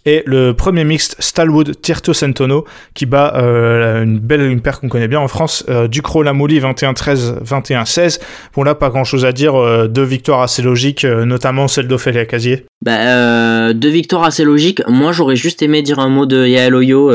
et 0.09 0.23
le 0.25 0.55
premier 0.55 0.85
mixte 0.85 1.17
Stalwood 1.19 1.83
Tirto 1.83 2.15
Sentono 2.15 2.65
qui 2.95 3.05
bat 3.05 3.35
euh, 3.37 4.03
une 4.03 4.19
belle 4.19 4.41
une 4.41 4.63
paire 4.63 4.81
qu'on 4.81 4.89
connaît 4.89 5.09
bien 5.09 5.21
en 5.21 5.29
France 5.29 5.67
Ducro 5.91 6.23
Lamouli 6.23 6.61
21-13 6.61 7.45
21-16 7.45 8.21
bon 8.55 8.63
là 8.63 8.75
pas 8.75 8.89
grand 8.89 9.05
chose 9.05 9.27
à 9.27 9.33
dire 9.33 9.55
euh, 9.55 9.87
deux 9.87 10.05
victoires 10.05 10.41
assez 10.41 10.63
logiques 10.63 11.05
euh, 11.05 11.27
notamment 11.27 11.69
celle 11.69 11.89
d'Ophélia 11.89 12.25
Casier. 12.25 12.65
Bah, 12.81 13.75
deux 13.75 13.89
victoires 13.89 14.25
assez 14.25 14.45
logiques. 14.45 14.81
Moi 14.89 15.13
j'aurais 15.13 15.37
juste 15.37 15.63
aimé 15.63 15.83
dire 15.83 15.99
un 15.99 16.09
mot 16.09 16.27
de 16.27 16.47
Yael 16.47 16.75
Oyo 16.75 17.13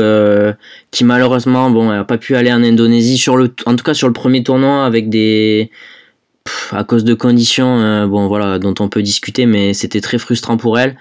qui 0.90 1.04
malheureusement 1.04 1.70
bon 1.70 1.90
a 1.90 2.04
pas 2.04 2.18
pu 2.18 2.36
aller 2.36 2.52
en 2.52 2.62
Indonésie 2.62 3.18
sur 3.18 3.36
le 3.36 3.52
en 3.66 3.74
tout 3.74 3.84
cas 3.84 3.94
sur 3.94 4.06
le 4.06 4.12
premier 4.12 4.44
tournoi 4.44 4.84
avec 4.84 5.08
des 5.08 5.70
à 6.70 6.84
cause 6.84 7.02
de 7.04 7.14
conditions 7.14 8.06
bon 8.06 8.28
voilà 8.28 8.58
dont 8.58 8.74
on 8.78 8.88
peut 8.88 9.02
discuter 9.02 9.46
mais 9.46 9.72
c'était 9.72 10.02
très 10.02 10.18
frustrant 10.18 10.58
pour 10.58 10.78
elle 10.78 10.96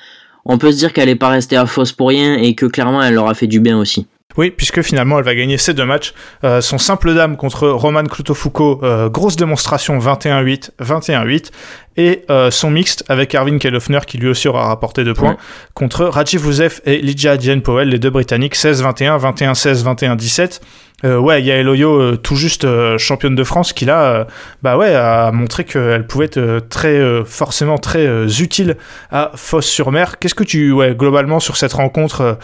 on 0.45 0.57
peut 0.57 0.71
se 0.71 0.77
dire 0.77 0.93
qu'elle 0.93 1.09
n'est 1.09 1.15
pas 1.15 1.29
restée 1.29 1.57
à 1.57 1.65
fausse 1.65 1.91
pour 1.91 2.09
rien 2.09 2.35
et 2.37 2.55
que 2.55 2.65
clairement 2.65 3.01
elle 3.01 3.13
leur 3.15 3.27
a 3.27 3.33
fait 3.33 3.47
du 3.47 3.59
bien 3.59 3.77
aussi. 3.77 4.07
Oui, 4.35 4.49
puisque 4.49 4.81
finalement 4.81 5.19
elle 5.19 5.25
va 5.25 5.35
gagner 5.35 5.59
ces 5.59 5.75
deux 5.75 5.85
matchs. 5.85 6.15
Euh, 6.43 6.59
son 6.59 6.79
simple 6.79 7.13
dame 7.13 7.37
contre 7.37 7.69
Roman 7.69 8.03
Cloutofoucault, 8.03 8.79
euh, 8.81 9.07
grosse 9.07 9.35
démonstration 9.35 9.99
21-8, 9.99 10.71
21-8. 10.81 11.51
Et 11.97 12.25
euh, 12.31 12.49
son 12.49 12.71
mixte 12.71 13.03
avec 13.09 13.35
Erwin 13.35 13.59
Kellhoffner 13.59 13.99
qui 14.07 14.17
lui 14.17 14.27
aussi 14.29 14.47
aura 14.47 14.65
rapporté 14.65 15.03
deux 15.03 15.13
points 15.13 15.31
Ouais. 15.31 15.37
contre 15.75 16.05
Rajiv 16.05 16.43
et 16.85 16.97
Lydia 16.97 17.37
Jane 17.37 17.61
Powell, 17.61 17.89
les 17.89 17.99
deux 17.99 18.09
Britanniques, 18.09 18.55
16-21, 18.55 19.19
21-16, 19.19 19.83
21-17. 19.83 20.61
Euh, 21.05 21.17
ouais, 21.17 21.41
Yael 21.41 21.67
Oyo, 21.67 21.99
euh, 21.99 22.15
tout 22.15 22.35
juste 22.35 22.63
euh, 22.63 22.97
championne 22.97 23.35
de 23.35 23.43
France, 23.43 23.73
qui 23.73 23.83
là, 23.83 24.03
euh, 24.03 24.25
bah 24.61 24.77
ouais, 24.77 24.95
a 24.95 25.31
montré 25.31 25.65
qu'elle 25.65 26.07
pouvait 26.07 26.25
être 26.25 26.37
euh, 26.37 26.59
très, 26.61 26.95
euh, 26.95 27.25
forcément 27.25 27.77
très 27.77 28.07
utile 28.41 28.77
à 29.11 29.31
Fosse-sur-Mer. 29.35 30.17
Qu'est-ce 30.19 30.35
que 30.35 30.45
tu, 30.45 30.71
ouais, 30.71 30.95
globalement 30.95 31.41
sur 31.41 31.57
cette 31.57 31.73
rencontre, 31.73 32.37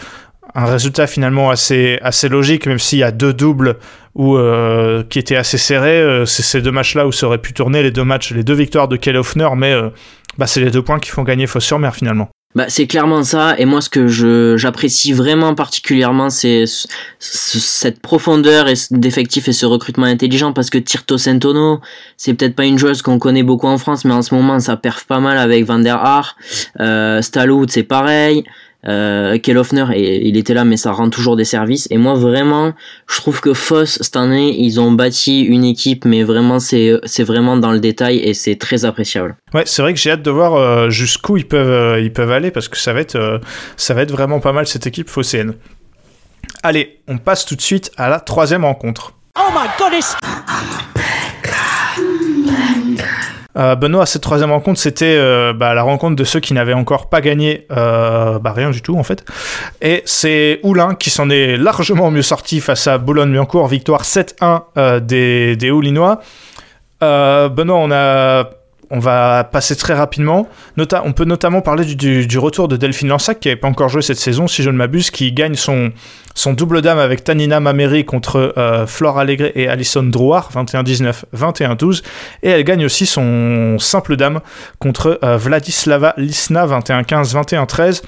un 0.54 0.66
résultat 0.66 1.06
finalement 1.06 1.50
assez, 1.50 1.98
assez 2.02 2.28
logique, 2.28 2.66
même 2.66 2.78
s'il 2.78 2.98
y 2.98 3.02
a 3.02 3.12
deux 3.12 3.32
doubles 3.32 3.76
où, 4.14 4.36
qui 5.08 5.18
étaient 5.18 5.36
assez 5.36 5.58
serrés. 5.58 6.24
c'est 6.26 6.42
ces 6.42 6.60
deux 6.60 6.72
matchs-là 6.72 7.06
où 7.06 7.12
ça 7.12 7.26
aurait 7.26 7.38
pu 7.38 7.52
tourner, 7.52 7.82
les 7.82 7.92
deux 7.92 8.04
matchs, 8.04 8.32
les 8.32 8.42
deux 8.42 8.54
victoires 8.54 8.88
de 8.88 8.96
Kelly 8.96 9.18
Hoffner, 9.18 9.48
mais 9.56 9.74
bah, 10.36 10.46
c'est 10.46 10.60
les 10.60 10.70
deux 10.70 10.82
points 10.82 10.98
qui 10.98 11.10
font 11.10 11.22
gagner 11.22 11.46
Fosse-sur-Mer 11.46 11.94
finalement. 11.94 12.28
Bah, 12.56 12.64
c'est 12.68 12.88
clairement 12.88 13.22
ça. 13.22 13.54
Et 13.58 13.64
moi, 13.64 13.80
ce 13.80 13.88
que 13.88 14.08
je 14.08 14.56
j'apprécie 14.56 15.12
vraiment 15.12 15.54
particulièrement, 15.54 16.30
c'est 16.30 16.66
ce- 16.66 16.88
ce- 17.20 17.60
cette 17.60 18.00
profondeur 18.00 18.68
et 18.68 18.74
d'effectifs 18.90 19.46
et 19.46 19.52
ce 19.52 19.66
recrutement 19.66 20.06
intelligent. 20.06 20.52
Parce 20.52 20.68
que 20.68 20.78
Tirto 20.78 21.16
Sentono, 21.16 21.80
c'est 22.16 22.34
peut-être 22.34 22.56
pas 22.56 22.64
une 22.64 22.76
joueuse 22.76 23.02
qu'on 23.02 23.20
connaît 23.20 23.44
beaucoup 23.44 23.68
en 23.68 23.78
France, 23.78 24.04
mais 24.04 24.12
en 24.14 24.22
ce 24.22 24.34
moment, 24.34 24.58
ça 24.58 24.76
perf 24.76 25.04
pas 25.04 25.20
mal 25.20 25.38
avec 25.38 25.64
Van 25.64 25.78
der 25.78 25.94
Haar. 25.96 26.36
Euh, 26.80 27.22
Staloud, 27.22 27.70
c'est 27.70 27.84
pareil. 27.84 28.42
Euh, 28.88 29.38
Kellhoffner, 29.38 29.84
et- 29.94 30.26
il 30.26 30.36
était 30.38 30.54
là, 30.54 30.64
mais 30.64 30.76
ça 30.78 30.92
rend 30.92 31.10
toujours 31.10 31.36
des 31.36 31.44
services. 31.44 31.86
Et 31.90 31.98
moi, 31.98 32.14
vraiment, 32.14 32.72
je 33.08 33.16
trouve 33.16 33.40
que 33.42 33.52
Foss, 33.52 33.98
cette 34.00 34.16
année, 34.16 34.54
ils 34.58 34.80
ont 34.80 34.90
bâti 34.92 35.42
une 35.42 35.64
équipe, 35.64 36.04
mais 36.06 36.22
vraiment, 36.22 36.58
c'est 36.60 36.94
c'est 37.04 37.24
vraiment 37.24 37.56
dans 37.58 37.72
le 37.72 37.80
détail 37.80 38.18
et 38.18 38.32
c'est 38.32 38.56
très 38.56 38.84
appréciable. 38.86 39.36
Ouais, 39.52 39.64
c'est 39.66 39.82
vrai 39.82 39.92
que 39.92 39.98
j'ai 40.00 40.12
hâte 40.12 40.22
de 40.22 40.30
voir 40.30 40.54
euh, 40.54 40.88
jusqu'où 40.90 41.36
ils 41.36 41.46
peuvent, 41.46 41.68
euh, 41.68 42.00
ils 42.00 42.12
peuvent 42.12 42.30
aller 42.32 42.50
parce 42.50 42.68
que 42.68 42.78
ça 42.78 42.92
va 42.94 43.00
être, 43.00 43.16
euh, 43.16 43.38
ça 43.76 43.92
va 43.92 44.02
être 44.02 44.12
vraiment 44.12 44.40
pas 44.40 44.52
mal 44.52 44.66
cette 44.66 44.86
équipe 44.86 45.10
phocéenne. 45.10 45.54
Allez, 46.62 47.00
on 47.06 47.18
passe 47.18 47.44
tout 47.44 47.56
de 47.56 47.60
suite 47.62 47.90
à 47.96 48.08
la 48.08 48.18
troisième 48.20 48.64
rencontre. 48.64 49.12
Oh 49.38 49.50
my 49.54 49.68
goodness! 49.78 50.16
Euh, 53.56 53.74
Benoît, 53.74 54.06
cette 54.06 54.22
troisième 54.22 54.52
rencontre, 54.52 54.78
c'était 54.78 55.16
euh, 55.16 55.52
bah, 55.52 55.74
la 55.74 55.82
rencontre 55.82 56.16
de 56.16 56.24
ceux 56.24 56.40
qui 56.40 56.54
n'avaient 56.54 56.74
encore 56.74 57.08
pas 57.08 57.20
gagné 57.20 57.66
euh, 57.72 58.38
bah, 58.38 58.52
rien 58.52 58.70
du 58.70 58.82
tout 58.82 58.96
en 58.96 59.02
fait. 59.02 59.24
Et 59.80 60.02
c'est 60.04 60.60
Oulin 60.62 60.94
qui 60.94 61.10
s'en 61.10 61.30
est 61.30 61.56
largement 61.56 62.10
mieux 62.10 62.22
sorti 62.22 62.60
face 62.60 62.86
à 62.86 62.98
Boulogne-Billancourt, 62.98 63.66
victoire 63.66 64.02
7-1 64.02 64.62
euh, 64.76 65.00
des, 65.00 65.70
Oulinois. 65.70 66.20
Benoît, 67.00 67.78
on 67.78 67.90
a... 67.90 68.59
On 68.92 68.98
va 68.98 69.44
passer 69.44 69.76
très 69.76 69.94
rapidement. 69.94 70.48
On 70.76 71.12
peut 71.12 71.24
notamment 71.24 71.60
parler 71.60 71.84
du, 71.84 72.38
retour 72.38 72.66
de 72.66 72.76
Delphine 72.76 73.08
Lansac, 73.08 73.38
qui 73.38 73.48
n'avait 73.48 73.60
pas 73.60 73.68
encore 73.68 73.88
joué 73.88 74.02
cette 74.02 74.18
saison, 74.18 74.48
si 74.48 74.62
je 74.64 74.70
ne 74.70 74.76
m'abuse, 74.76 75.10
qui 75.10 75.30
gagne 75.32 75.54
son, 75.54 75.92
double 76.48 76.82
dame 76.82 76.98
avec 76.98 77.22
Tanina 77.22 77.60
Mameri 77.60 78.04
contre 78.04 78.52
euh, 78.58 78.86
Flore 78.86 79.18
Allégret 79.18 79.52
et 79.54 79.68
Alison 79.68 80.02
Drouard, 80.02 80.50
21-19, 80.52 81.22
21-12. 81.36 82.02
Et 82.42 82.50
elle 82.50 82.64
gagne 82.64 82.84
aussi 82.84 83.06
son 83.06 83.78
simple 83.78 84.16
dame 84.16 84.40
contre 84.80 85.20
euh, 85.22 85.36
Vladislava 85.36 86.14
Lisna, 86.16 86.66
21-15, 86.66 87.34
21-13. 87.34 88.02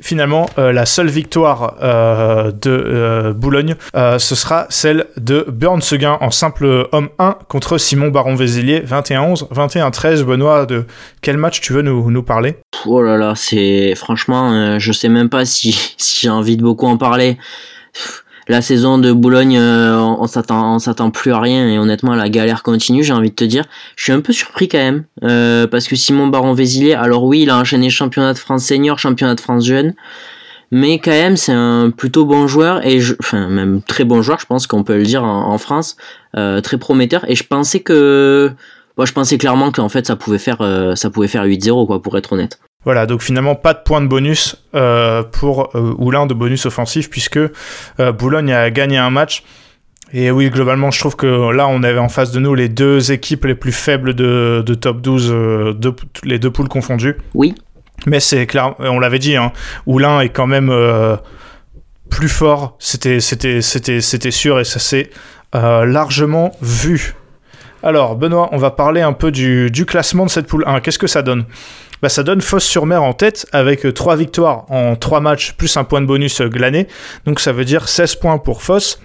Finalement, 0.00 0.46
euh, 0.58 0.72
la 0.72 0.86
seule 0.86 1.08
victoire 1.08 1.76
euh, 1.82 2.50
de 2.50 2.70
euh, 2.70 3.32
Boulogne, 3.32 3.76
euh, 3.94 4.18
ce 4.18 4.34
sera 4.34 4.66
celle 4.68 5.06
de 5.16 5.46
Björn 5.48 5.80
Seguin 5.80 6.18
en 6.20 6.30
simple 6.30 6.88
homme 6.92 7.08
1 7.18 7.38
contre 7.48 7.78
Simon 7.78 8.08
Baron-Vézilier, 8.08 8.80
21-11, 8.80 9.48
21-13. 9.52 10.22
Benoît, 10.24 10.66
de 10.66 10.84
quel 11.20 11.36
match 11.36 11.60
tu 11.60 11.72
veux 11.72 11.82
nous, 11.82 12.10
nous 12.10 12.22
parler? 12.22 12.56
Oh 12.86 13.02
là 13.02 13.16
là, 13.16 13.34
c'est 13.36 13.94
franchement, 13.94 14.52
euh, 14.52 14.78
je 14.78 14.92
sais 14.92 15.08
même 15.08 15.28
pas 15.28 15.44
si, 15.44 15.72
si 15.96 16.20
j'ai 16.20 16.30
envie 16.30 16.56
de 16.56 16.62
beaucoup 16.62 16.86
en 16.86 16.96
parler. 16.96 17.38
La 18.46 18.60
saison 18.60 18.98
de 18.98 19.10
Boulogne, 19.12 19.56
euh, 19.58 19.96
on 19.98 20.26
s'attend, 20.26 20.74
on 20.74 20.78
s'attend 20.78 21.10
plus 21.10 21.32
à 21.32 21.40
rien 21.40 21.68
et 21.68 21.78
honnêtement 21.78 22.14
la 22.14 22.28
galère 22.28 22.62
continue. 22.62 23.02
J'ai 23.02 23.14
envie 23.14 23.30
de 23.30 23.34
te 23.34 23.44
dire, 23.44 23.64
je 23.96 24.04
suis 24.04 24.12
un 24.12 24.20
peu 24.20 24.32
surpris 24.32 24.68
quand 24.68 24.78
même 24.78 25.04
euh, 25.22 25.66
parce 25.66 25.88
que 25.88 25.96
Simon 25.96 26.26
Baron 26.26 26.52
Vézilier, 26.52 26.94
alors 26.94 27.24
oui, 27.24 27.42
il 27.42 27.50
a 27.50 27.56
enchaîné 27.56 27.88
championnat 27.88 28.34
de 28.34 28.38
France 28.38 28.64
senior, 28.64 28.98
championnat 28.98 29.34
de 29.34 29.40
France 29.40 29.64
jeune, 29.64 29.94
mais 30.70 30.98
quand 30.98 31.10
même 31.10 31.36
c'est 31.36 31.52
un 31.52 31.90
plutôt 31.90 32.26
bon 32.26 32.46
joueur 32.46 32.84
et 32.86 33.00
je, 33.00 33.14
enfin 33.20 33.48
même 33.48 33.80
très 33.80 34.04
bon 34.04 34.22
joueur, 34.22 34.40
je 34.40 34.46
pense 34.46 34.66
qu'on 34.66 34.84
peut 34.84 34.96
le 34.96 35.04
dire 35.04 35.24
en, 35.24 35.56
France, 35.56 35.96
euh, 36.36 36.60
très 36.60 36.78
prometteur. 36.78 37.24
Et 37.30 37.36
je 37.36 37.44
pensais 37.44 37.80
que, 37.80 38.50
je 38.98 39.12
pensais 39.12 39.38
clairement 39.38 39.72
qu'en 39.72 39.88
fait 39.88 40.06
ça 40.06 40.16
pouvait 40.16 40.38
faire, 40.38 40.60
euh, 40.60 40.94
ça 40.96 41.10
pouvait 41.10 41.28
faire 41.28 41.44
8-0 41.46 41.86
quoi, 41.86 42.02
pour 42.02 42.18
être 42.18 42.32
honnête. 42.32 42.58
Voilà, 42.84 43.06
donc 43.06 43.22
finalement 43.22 43.54
pas 43.54 43.72
de 43.74 43.78
point 43.84 44.00
de 44.02 44.06
bonus 44.06 44.56
euh, 44.74 45.22
pour 45.22 45.70
euh, 45.74 45.94
Oulin 45.98 46.26
de 46.26 46.34
bonus 46.34 46.66
offensif 46.66 47.08
puisque 47.10 47.38
euh, 47.38 48.12
Boulogne 48.12 48.52
a 48.52 48.70
gagné 48.70 48.98
un 48.98 49.10
match. 49.10 49.42
Et 50.12 50.30
oui, 50.30 50.48
globalement, 50.50 50.90
je 50.90 51.00
trouve 51.00 51.16
que 51.16 51.50
là, 51.50 51.66
on 51.66 51.82
avait 51.82 51.98
en 51.98 52.08
face 52.08 52.30
de 52.30 52.38
nous 52.38 52.54
les 52.54 52.68
deux 52.68 53.10
équipes 53.10 53.46
les 53.46 53.54
plus 53.54 53.72
faibles 53.72 54.14
de, 54.14 54.62
de 54.64 54.74
top 54.74 55.00
12, 55.00 55.30
euh, 55.32 55.72
de- 55.72 55.94
les 56.22 56.38
deux 56.38 56.50
poules 56.50 56.68
confondues. 56.68 57.16
Oui. 57.34 57.54
Mais 58.06 58.20
c'est 58.20 58.46
clair, 58.46 58.74
on 58.80 59.00
l'avait 59.00 59.18
dit, 59.18 59.34
hein, 59.36 59.50
Oulin 59.86 60.20
est 60.20 60.28
quand 60.28 60.46
même 60.46 60.70
plus 62.10 62.28
fort, 62.28 62.76
c'était, 62.78 63.18
c'était, 63.20 63.62
c'était, 63.62 64.00
c'était 64.00 64.30
sûr 64.32 64.60
et 64.60 64.64
ça 64.64 64.78
s'est 64.78 65.10
largement 65.52 66.52
vu. 66.60 67.14
Alors, 67.84 68.16
Benoît, 68.16 68.48
on 68.52 68.56
va 68.56 68.70
parler 68.70 69.02
un 69.02 69.12
peu 69.12 69.30
du, 69.30 69.70
du 69.70 69.84
classement 69.84 70.24
de 70.24 70.30
cette 70.30 70.46
poule 70.46 70.64
1. 70.66 70.80
Qu'est-ce 70.80 70.98
que 70.98 71.06
ça 71.06 71.20
donne? 71.20 71.44
Bah, 72.00 72.08
Ça 72.08 72.22
donne 72.22 72.40
Fosse-sur-Mer 72.40 73.02
en 73.02 73.12
tête 73.12 73.46
avec 73.52 73.92
3 73.92 74.16
victoires 74.16 74.64
en 74.70 74.96
3 74.96 75.20
matchs 75.20 75.52
plus 75.52 75.76
un 75.76 75.84
point 75.84 76.00
de 76.00 76.06
bonus 76.06 76.40
euh, 76.40 76.48
glané. 76.48 76.88
Donc 77.26 77.40
ça 77.40 77.52
veut 77.52 77.66
dire 77.66 77.86
16 77.86 78.16
points 78.16 78.38
pour 78.38 78.62
Fosse. 78.62 79.00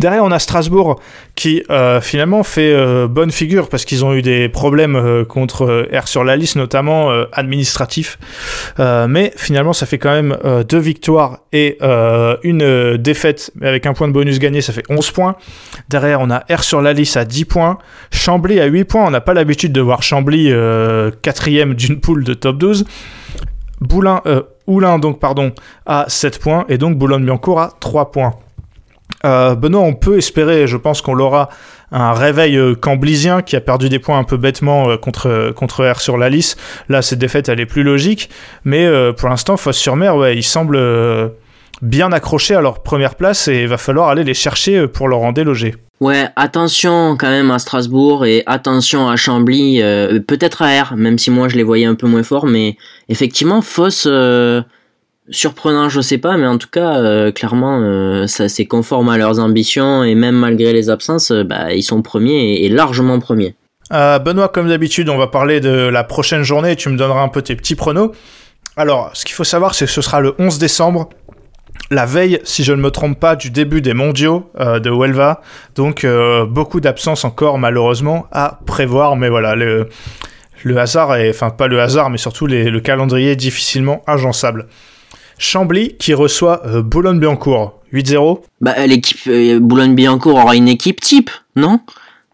Derrière, 0.00 0.24
on 0.24 0.30
a 0.30 0.38
Strasbourg 0.38 1.00
qui 1.34 1.62
euh, 1.70 2.00
finalement 2.00 2.42
fait 2.42 2.72
euh, 2.72 3.06
bonne 3.08 3.30
figure 3.30 3.68
parce 3.68 3.84
qu'ils 3.84 4.04
ont 4.04 4.14
eu 4.14 4.22
des 4.22 4.48
problèmes 4.48 4.96
euh, 4.96 5.24
contre 5.24 5.86
R 5.92 6.08
sur 6.08 6.24
la 6.24 6.36
liste, 6.36 6.56
notamment 6.56 7.10
administratifs. 7.32 8.18
Mais 8.78 9.32
finalement, 9.36 9.72
ça 9.72 9.86
fait 9.86 9.98
quand 9.98 10.12
même 10.12 10.36
deux 10.68 10.78
victoires 10.78 11.40
et 11.52 11.78
une 12.42 12.96
défaite 12.96 13.52
avec 13.62 13.86
un 13.86 13.92
point 13.92 14.08
de 14.08 14.12
bonus 14.12 14.38
gagné, 14.38 14.60
ça 14.60 14.72
fait 14.72 14.84
11 14.88 15.10
points. 15.10 15.36
Derrière, 15.88 16.20
on 16.20 16.30
a 16.30 16.44
R 16.50 16.62
sur 16.62 16.82
la 16.82 16.92
liste 16.92 17.16
à 17.16 17.24
10 17.24 17.44
points, 17.44 17.78
Chambly 18.10 18.60
à 18.60 18.66
8 18.66 18.84
points. 18.84 19.06
On 19.06 19.10
n'a 19.10 19.20
pas 19.20 19.34
l'habitude 19.34 19.72
de 19.72 19.80
voir 19.80 20.02
Chambly 20.02 20.52
quatrième 21.22 21.74
d'une 21.74 22.00
poule 22.00 22.24
de 22.24 22.34
top 22.34 22.58
12. 22.58 22.84
Boulin, 23.80 24.22
Oulin, 24.66 24.98
donc, 24.98 25.18
pardon, 25.20 25.52
à 25.86 26.06
7 26.08 26.38
points 26.38 26.64
et 26.68 26.78
donc 26.78 26.96
Boulogne-Biancourt 26.96 27.60
à 27.60 27.72
3 27.80 28.10
points. 28.10 28.34
Euh, 29.24 29.54
Benoît, 29.54 29.82
on 29.82 29.94
peut 29.94 30.18
espérer, 30.18 30.66
je 30.66 30.76
pense 30.76 31.02
qu'on 31.02 31.14
l'aura, 31.14 31.48
un 31.92 32.12
réveil 32.12 32.56
euh, 32.56 32.74
camblisien 32.74 33.42
qui 33.42 33.54
a 33.56 33.60
perdu 33.60 33.88
des 33.88 33.98
points 33.98 34.18
un 34.18 34.24
peu 34.24 34.36
bêtement 34.36 34.90
euh, 34.90 34.96
contre, 34.96 35.52
contre 35.54 35.86
R 35.86 36.00
sur 36.00 36.16
la 36.16 36.28
liste. 36.28 36.58
Là, 36.88 37.02
cette 37.02 37.18
défaite, 37.18 37.48
elle 37.48 37.60
est 37.60 37.66
plus 37.66 37.82
logique. 37.82 38.30
Mais 38.64 38.84
euh, 38.86 39.12
pour 39.12 39.28
l'instant, 39.28 39.56
Fosse-sur-Mer, 39.56 40.16
ouais, 40.16 40.36
ils 40.36 40.42
semblent 40.42 40.76
euh, 40.76 41.28
bien 41.82 42.12
accrochés 42.12 42.54
à 42.54 42.60
leur 42.60 42.82
première 42.82 43.16
place 43.16 43.48
et 43.48 43.62
il 43.62 43.68
va 43.68 43.76
falloir 43.76 44.08
aller 44.08 44.24
les 44.24 44.34
chercher 44.34 44.78
euh, 44.78 44.88
pour 44.88 45.08
leur 45.08 45.20
en 45.20 45.32
déloger. 45.32 45.74
Ouais, 46.00 46.28
attention 46.34 47.16
quand 47.16 47.28
même 47.28 47.52
à 47.52 47.60
Strasbourg 47.60 48.26
et 48.26 48.42
attention 48.46 49.08
à 49.08 49.14
Chambly, 49.14 49.80
euh, 49.82 50.18
peut-être 50.18 50.62
à 50.62 50.82
R, 50.82 50.96
même 50.96 51.16
si 51.16 51.30
moi 51.30 51.48
je 51.48 51.56
les 51.56 51.62
voyais 51.62 51.86
un 51.86 51.94
peu 51.94 52.08
moins 52.08 52.24
forts, 52.24 52.46
mais 52.46 52.76
effectivement, 53.08 53.62
Foss, 53.62 54.08
euh, 54.10 54.62
surprenant, 55.30 55.88
je 55.88 56.00
sais 56.00 56.18
pas, 56.18 56.36
mais 56.36 56.46
en 56.46 56.58
tout 56.58 56.68
cas, 56.70 56.98
euh, 56.98 57.32
clairement, 57.32 57.80
euh, 57.80 58.26
ça 58.26 58.48
c'est 58.48 58.64
conforme 58.64 59.08
à 59.08 59.18
leurs 59.18 59.38
ambitions 59.38 60.04
et 60.04 60.14
même 60.14 60.34
malgré 60.34 60.72
les 60.72 60.90
absences, 60.90 61.30
euh, 61.30 61.44
bah, 61.44 61.72
ils 61.72 61.82
sont 61.82 62.02
premiers 62.02 62.64
et, 62.64 62.68
largement 62.68 63.18
premiers. 63.20 63.54
Benoît, 63.90 64.48
comme 64.48 64.68
d'habitude, 64.68 65.10
on 65.10 65.18
va 65.18 65.26
parler 65.26 65.60
de 65.60 65.68
la 65.68 66.02
prochaine 66.02 66.44
journée 66.44 66.76
tu 66.76 66.88
me 66.88 66.96
donneras 66.96 67.22
un 67.22 67.28
peu 67.28 67.42
tes 67.42 67.54
petits 67.54 67.74
pronos. 67.74 68.12
Alors, 68.78 69.10
ce 69.12 69.26
qu'il 69.26 69.34
faut 69.34 69.44
savoir, 69.44 69.74
c'est 69.74 69.84
que 69.84 69.90
ce 69.90 70.00
sera 70.00 70.20
le 70.20 70.34
11 70.38 70.58
décembre, 70.58 71.10
la 71.90 72.06
veille, 72.06 72.40
si 72.42 72.64
je 72.64 72.72
ne 72.72 72.80
me 72.80 72.90
trompe 72.90 73.20
pas, 73.20 73.36
du 73.36 73.50
début 73.50 73.82
des 73.82 73.92
mondiaux 73.92 74.50
de 74.58 74.88
Huelva. 74.88 75.42
Donc, 75.74 76.06
beaucoup 76.48 76.80
d'absences 76.80 77.26
encore, 77.26 77.58
malheureusement, 77.58 78.28
à 78.32 78.60
prévoir. 78.64 79.14
Mais 79.16 79.28
voilà, 79.28 79.54
le, 79.56 79.88
hasard, 80.78 81.14
est, 81.16 81.28
enfin, 81.28 81.50
pas 81.50 81.66
le 81.66 81.78
hasard, 81.78 82.08
mais 82.08 82.16
surtout 82.16 82.46
le 82.46 82.80
calendrier 82.80 83.32
est 83.32 83.36
difficilement 83.36 84.02
agençable. 84.06 84.68
Chambly 85.42 85.96
qui 85.98 86.14
reçoit 86.14 86.64
euh, 86.66 86.82
Boulogne-Billancourt, 86.82 87.80
8-0. 87.92 88.42
Bah, 88.60 88.86
l'équipe 88.86 89.18
euh, 89.26 89.58
Boulogne-Billancourt 89.58 90.36
aura 90.38 90.54
une 90.54 90.68
équipe 90.68 91.00
type, 91.00 91.30
non? 91.56 91.80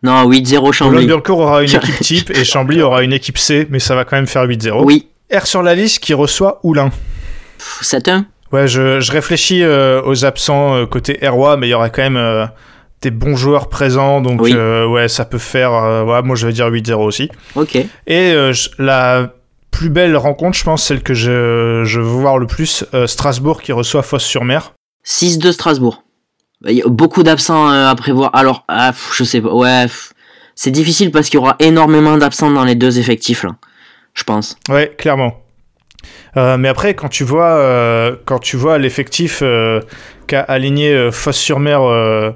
Non, 0.03 0.29
8-0 0.29 0.73
Chambly. 0.73 0.91
Boulogne-Billancourt 0.93 1.39
aura 1.39 1.63
une 1.63 1.71
équipe 1.75 2.01
type 2.01 2.31
et 2.31 2.45
Chambly 2.45 2.83
aura 2.83 3.03
une 3.03 3.15
équipe 3.15 3.39
C, 3.39 3.67
mais 3.71 3.79
ça 3.79 3.95
va 3.95 4.05
quand 4.05 4.17
même 4.17 4.27
faire 4.27 4.45
8-0. 4.45 4.83
Oui, 4.85 5.09
R 5.35 5.47
sur 5.47 5.63
la 5.63 5.75
liste 5.75 6.01
qui 6.01 6.13
reçoit 6.13 6.61
Oulin. 6.65 6.91
7-1 7.83 8.25
Ouais, 8.53 8.69
je, 8.69 9.01
je 9.01 9.11
réfléchis 9.11 9.63
euh, 9.63 10.03
aux 10.05 10.27
absents 10.27 10.85
côté 10.87 11.19
Roi, 11.27 11.57
mais 11.57 11.67
il 11.69 11.71
y 11.71 11.75
aura 11.75 11.89
quand 11.89 12.09
même 12.09 12.49
des 13.01 13.11
bons 13.11 13.37
joueurs 13.37 13.71
présents, 13.71 14.21
donc 14.21 14.43
Oui. 14.43 14.53
ouais, 14.55 15.09
ça 15.09 15.25
peut 15.25 15.39
faire. 15.39 15.73
ouais, 16.07 16.23
moi, 16.23 16.37
je 16.37 16.47
vais 16.47 16.53
dire 16.53 16.67
8-0 16.71 16.93
aussi. 16.97 17.31
Ok. 17.57 17.79
Et 18.07 18.35
la 18.79 19.33
plus 19.71 19.91
belle 19.91 20.17
rencontre, 20.17 20.57
je 20.59 20.65
pense, 20.65 20.85
celle 20.85 21.03
que 21.03 21.15
je, 21.15 21.83
je 21.85 22.01
veux 22.01 22.07
voir 22.07 22.39
le 22.39 22.47
plus, 22.47 22.85
euh, 22.95 23.07
Strasbourg 23.07 23.63
qui 23.63 23.73
reçoit 23.73 24.03
Fosse-sur-Mer. 24.03 24.73
6-2 25.05 25.53
Strasbourg. 25.53 26.03
Il 26.67 26.73
y 26.73 26.83
a 26.83 26.89
beaucoup 26.89 27.23
d'absents 27.23 27.71
euh, 27.71 27.89
à 27.89 27.95
prévoir. 27.95 28.35
Alors, 28.35 28.65
ah, 28.69 28.93
je 29.15 29.25
sais 29.25 29.41
pas. 29.41 29.53
Ouais, 29.53 29.87
c'est 30.55 30.71
difficile 30.71 31.13
parce 31.13 31.29
qu'il 31.29 31.39
y 31.39 31.43
aura 31.43 31.57
énormément 31.61 32.17
d'absents 32.17 32.51
dans 32.51 32.65
les 32.65 32.75
deux 32.75 32.99
effectifs 32.99 33.45
là. 33.45 33.51
Je 34.15 34.25
pense. 34.25 34.57
Ouais, 34.69 34.93
clairement. 34.99 35.41
Euh, 36.37 36.57
mais 36.57 36.69
après, 36.69 36.95
quand 36.95 37.09
tu 37.09 37.23
vois, 37.23 37.51
euh, 37.51 38.17
quand 38.25 38.41
tu 38.41 38.57
vois 38.57 38.79
l'effectif 38.79 39.43
qu'a 40.27 40.41
aligné 40.41 41.11
Fosse-sur-Mer 41.13 42.35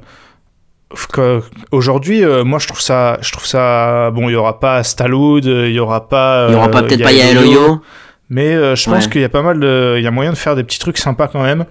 aujourd'hui, 1.71 2.25
euh, 2.25 2.45
moi 2.45 2.59
je 2.59 2.67
trouve 2.69 2.81
ça, 2.81 3.19
je 3.23 3.33
trouve 3.33 3.47
ça 3.47 4.11
bon. 4.11 4.29
Il 4.29 4.33
y 4.33 4.37
aura 4.37 4.61
pas 4.61 4.83
Staloud, 4.83 5.45
il 5.45 5.73
y 5.73 5.79
aura 5.81 6.09
pas. 6.09 6.47
Il 6.49 6.53
y 6.53 6.57
aura 6.57 6.67
euh, 6.67 6.71
pas 6.71 6.83
peut-être 6.83 7.01
y 7.01 7.03
a 7.03 7.07
pas 7.07 7.13
Yael 7.13 7.37
Eloyo, 7.39 7.61
Oyo. 7.61 7.83
Mais 8.31 8.55
euh, 8.55 8.75
je 8.77 8.89
pense 8.91 9.05
Ouais. 9.05 9.11
qu'il 9.11 9.21
y 9.21 9.25
a 9.25 9.29
pas 9.29 9.43
mal 9.43 9.61
de, 9.61 9.97
il 9.99 10.05
y 10.05 10.07
a 10.07 10.11
moyen 10.11 10.31
de 10.33 10.37
faire 10.37 10.57
des 10.57 10.65
petits 10.65 10.79
trucs 10.79 10.99
sympas 10.99 11.29
quand 11.29 11.43
même. 11.43 11.65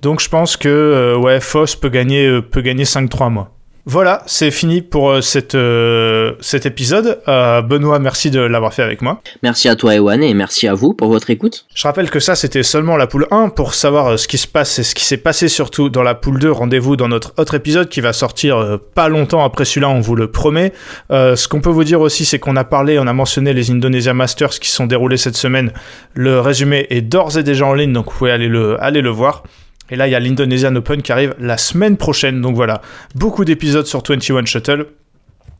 Donc 0.00 0.20
je 0.20 0.28
pense 0.28 0.56
que 0.56 0.68
euh, 0.68 1.16
ouais, 1.16 1.40
Foss 1.40 1.76
peut 1.76 1.88
gagner, 1.90 2.26
euh, 2.26 2.40
peut 2.42 2.60
gagner 2.62 2.84
5-3 2.84 3.30
moi. 3.30 3.50
Voilà, 3.84 4.22
c'est 4.26 4.52
fini 4.52 4.80
pour 4.80 5.10
euh, 5.10 5.20
cette, 5.20 5.56
euh, 5.56 6.34
cet 6.40 6.66
épisode. 6.66 7.18
Euh, 7.26 7.62
Benoît, 7.62 7.98
merci 7.98 8.30
de 8.30 8.38
l'avoir 8.38 8.72
fait 8.72 8.82
avec 8.82 9.02
moi. 9.02 9.20
Merci 9.42 9.68
à 9.68 9.74
toi 9.74 9.96
Ewan 9.96 10.22
et 10.22 10.34
merci 10.34 10.68
à 10.68 10.74
vous 10.74 10.94
pour 10.94 11.08
votre 11.08 11.30
écoute. 11.30 11.66
Je 11.74 11.82
rappelle 11.82 12.08
que 12.08 12.20
ça, 12.20 12.36
c'était 12.36 12.62
seulement 12.62 12.96
la 12.96 13.08
poule 13.08 13.26
1. 13.32 13.48
Pour 13.48 13.74
savoir 13.74 14.16
ce 14.20 14.28
qui 14.28 14.38
se 14.38 14.46
passe 14.46 14.78
et 14.78 14.84
ce 14.84 14.94
qui 14.94 15.04
s'est 15.04 15.16
passé 15.16 15.48
surtout 15.48 15.88
dans 15.88 16.04
la 16.04 16.14
poule 16.14 16.38
2, 16.38 16.52
rendez-vous 16.52 16.94
dans 16.94 17.08
notre 17.08 17.34
autre 17.38 17.54
épisode 17.54 17.88
qui 17.88 18.00
va 18.00 18.12
sortir 18.12 18.56
euh, 18.56 18.76
pas 18.94 19.08
longtemps 19.08 19.44
après 19.44 19.64
celui-là, 19.64 19.90
on 19.90 20.00
vous 20.00 20.14
le 20.14 20.30
promet. 20.30 20.72
Euh, 21.10 21.34
ce 21.34 21.48
qu'on 21.48 21.60
peut 21.60 21.70
vous 21.70 21.84
dire 21.84 22.00
aussi, 22.00 22.24
c'est 22.24 22.38
qu'on 22.38 22.54
a 22.54 22.64
parlé, 22.64 23.00
on 23.00 23.08
a 23.08 23.12
mentionné 23.12 23.52
les 23.52 23.72
Indonesia 23.72 24.14
Masters 24.14 24.60
qui 24.60 24.70
sont 24.70 24.86
déroulés 24.86 25.16
cette 25.16 25.36
semaine. 25.36 25.72
Le 26.14 26.38
résumé 26.38 26.86
est 26.90 27.00
d'ores 27.00 27.36
et 27.36 27.42
déjà 27.42 27.66
en 27.66 27.74
ligne, 27.74 27.92
donc 27.92 28.12
vous 28.12 28.18
pouvez 28.18 28.30
aller 28.30 28.48
le, 28.48 28.80
aller 28.80 29.00
le 29.00 29.10
voir. 29.10 29.42
Et 29.90 29.96
là, 29.96 30.08
il 30.08 30.10
y 30.10 30.14
a 30.14 30.20
l'Indonesian 30.20 30.74
Open 30.76 31.02
qui 31.02 31.12
arrive 31.12 31.34
la 31.38 31.58
semaine 31.58 31.96
prochaine. 31.96 32.40
Donc 32.40 32.54
voilà, 32.54 32.80
beaucoup 33.14 33.44
d'épisodes 33.44 33.86
sur 33.86 34.02
21 34.06 34.44
Shuttle. 34.44 34.86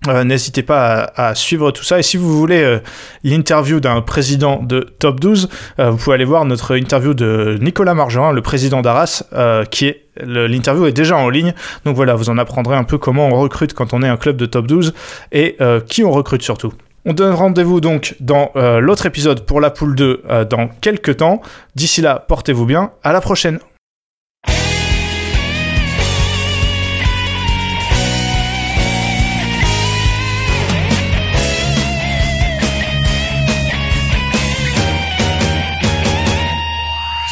Euh, 0.09 0.25
N'hésitez 0.25 0.63
pas 0.63 1.13
à, 1.15 1.35
suivre 1.35 1.71
tout 1.71 1.85
ça. 1.85 1.99
Et 1.99 2.03
si 2.03 2.17
vous 2.17 2.37
voulez 2.37 2.63
euh, 2.63 2.81
l'interview 3.23 3.79
d'un 3.79 4.01
président 4.01 4.61
de 4.63 4.81
Top 4.99 5.21
12, 5.21 5.49
euh, 5.79 5.91
vous 5.91 5.97
pouvez 5.97 6.15
aller 6.15 6.25
voir 6.25 6.45
notre 6.45 6.77
interview 6.77 7.15
de 7.15 7.59
Nicolas 7.61 7.95
Margerin, 7.95 8.33
le 8.33 8.43
président 8.43 8.83
d'Arras, 8.83 9.23
qui 9.71 9.87
est 9.87 10.03
l'interview 10.21 10.87
est 10.87 10.93
déjà 10.93 11.17
en 11.17 11.29
ligne. 11.31 11.55
Donc 11.85 11.97
voilà, 11.97 12.15
vous 12.15 12.31
en 12.31 12.37
apprendrez 12.37 12.77
un 12.77 12.85
peu 12.85 12.99
comment 12.99 13.29
on 13.29 13.41
recrute 13.41 13.75
quand 13.75 13.95
on 13.95 14.03
est 14.03 14.09
un 14.09 14.17
club 14.17 14.37
de 14.37 14.47
Top 14.47 14.67
12 14.67 14.93
et 15.31 15.57
qui 15.89 16.05
on 16.05 16.11
recrute 16.11 16.43
surtout. 16.43 16.73
On 17.05 17.15
donne 17.15 17.33
rendez-vous 17.33 17.81
donc 17.81 18.15
dans 18.21 18.53
l'autre 18.55 19.07
épisode 19.07 19.47
pour 19.47 19.61
la 19.61 19.71
poule 19.71 19.95
2 19.95 20.23
euh, 20.29 20.45
dans 20.45 20.69
quelques 20.69 21.17
temps. 21.17 21.41
D'ici 21.75 22.03
là, 22.03 22.25
portez-vous 22.29 22.67
bien. 22.67 22.93
À 23.03 23.13
la 23.13 23.21
prochaine. 23.21 23.59